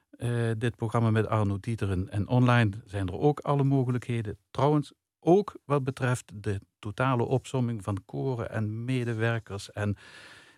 [0.09, 2.09] eh, dit programma met Arno Dieteren.
[2.09, 4.37] En online zijn er ook alle mogelijkheden.
[4.51, 9.71] Trouwens, ook wat betreft de totale opsomming van koren en medewerkers.
[9.71, 9.97] En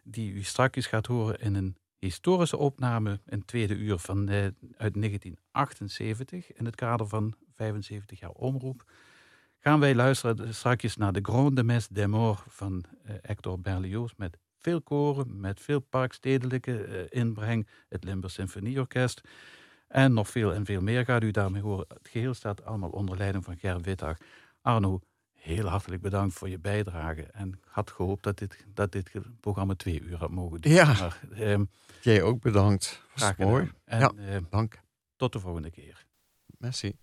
[0.03, 4.47] die u straks gaat horen in een historische opname, een tweede uur van, eh,
[4.78, 6.53] uit 1978.
[6.53, 8.84] In het kader van 75 jaar omroep
[9.60, 14.12] gaan wij luisteren straks naar de Grande Messe des Morts van eh, Hector Berlioz.
[14.18, 17.68] Met veel koren, met veel parkstedelijke eh, inbreng.
[17.89, 19.22] Het Limburg Symfonieorkest.
[19.88, 21.86] En nog veel en veel meer gaat u daarmee horen.
[21.88, 24.18] Het geheel staat allemaal onder leiding van Ger Wittag.
[24.62, 24.99] Arno,
[25.34, 27.24] heel hartelijk bedankt voor je bijdrage.
[27.24, 30.78] En ik had gehoopt dat dit, dat dit programma twee uur had mogen duren.
[30.78, 30.93] Ja.
[30.99, 31.66] Maar, ehm,
[32.01, 33.03] Jij ook bedankt.
[33.16, 33.72] Graag mooi.
[33.86, 34.12] En Ja.
[34.18, 34.82] ehm, Dank.
[35.16, 36.05] tot de volgende keer.
[36.58, 36.93] Merci.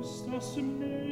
[0.00, 1.09] ist das Meer.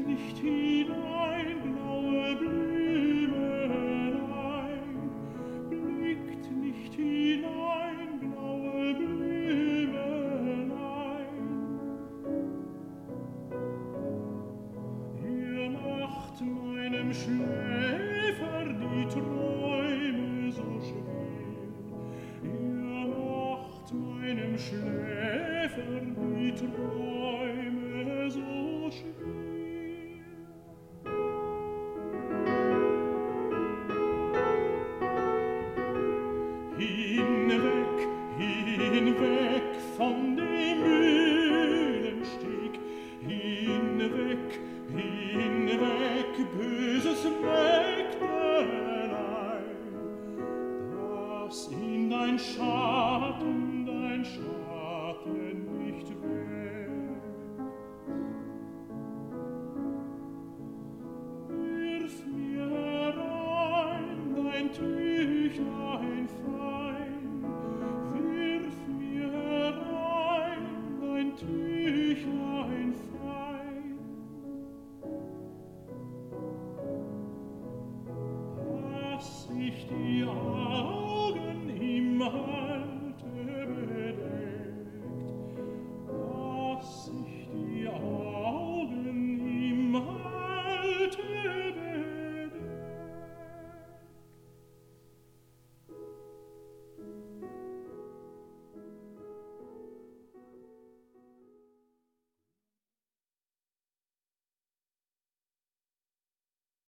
[0.00, 1.31] Nicht hinein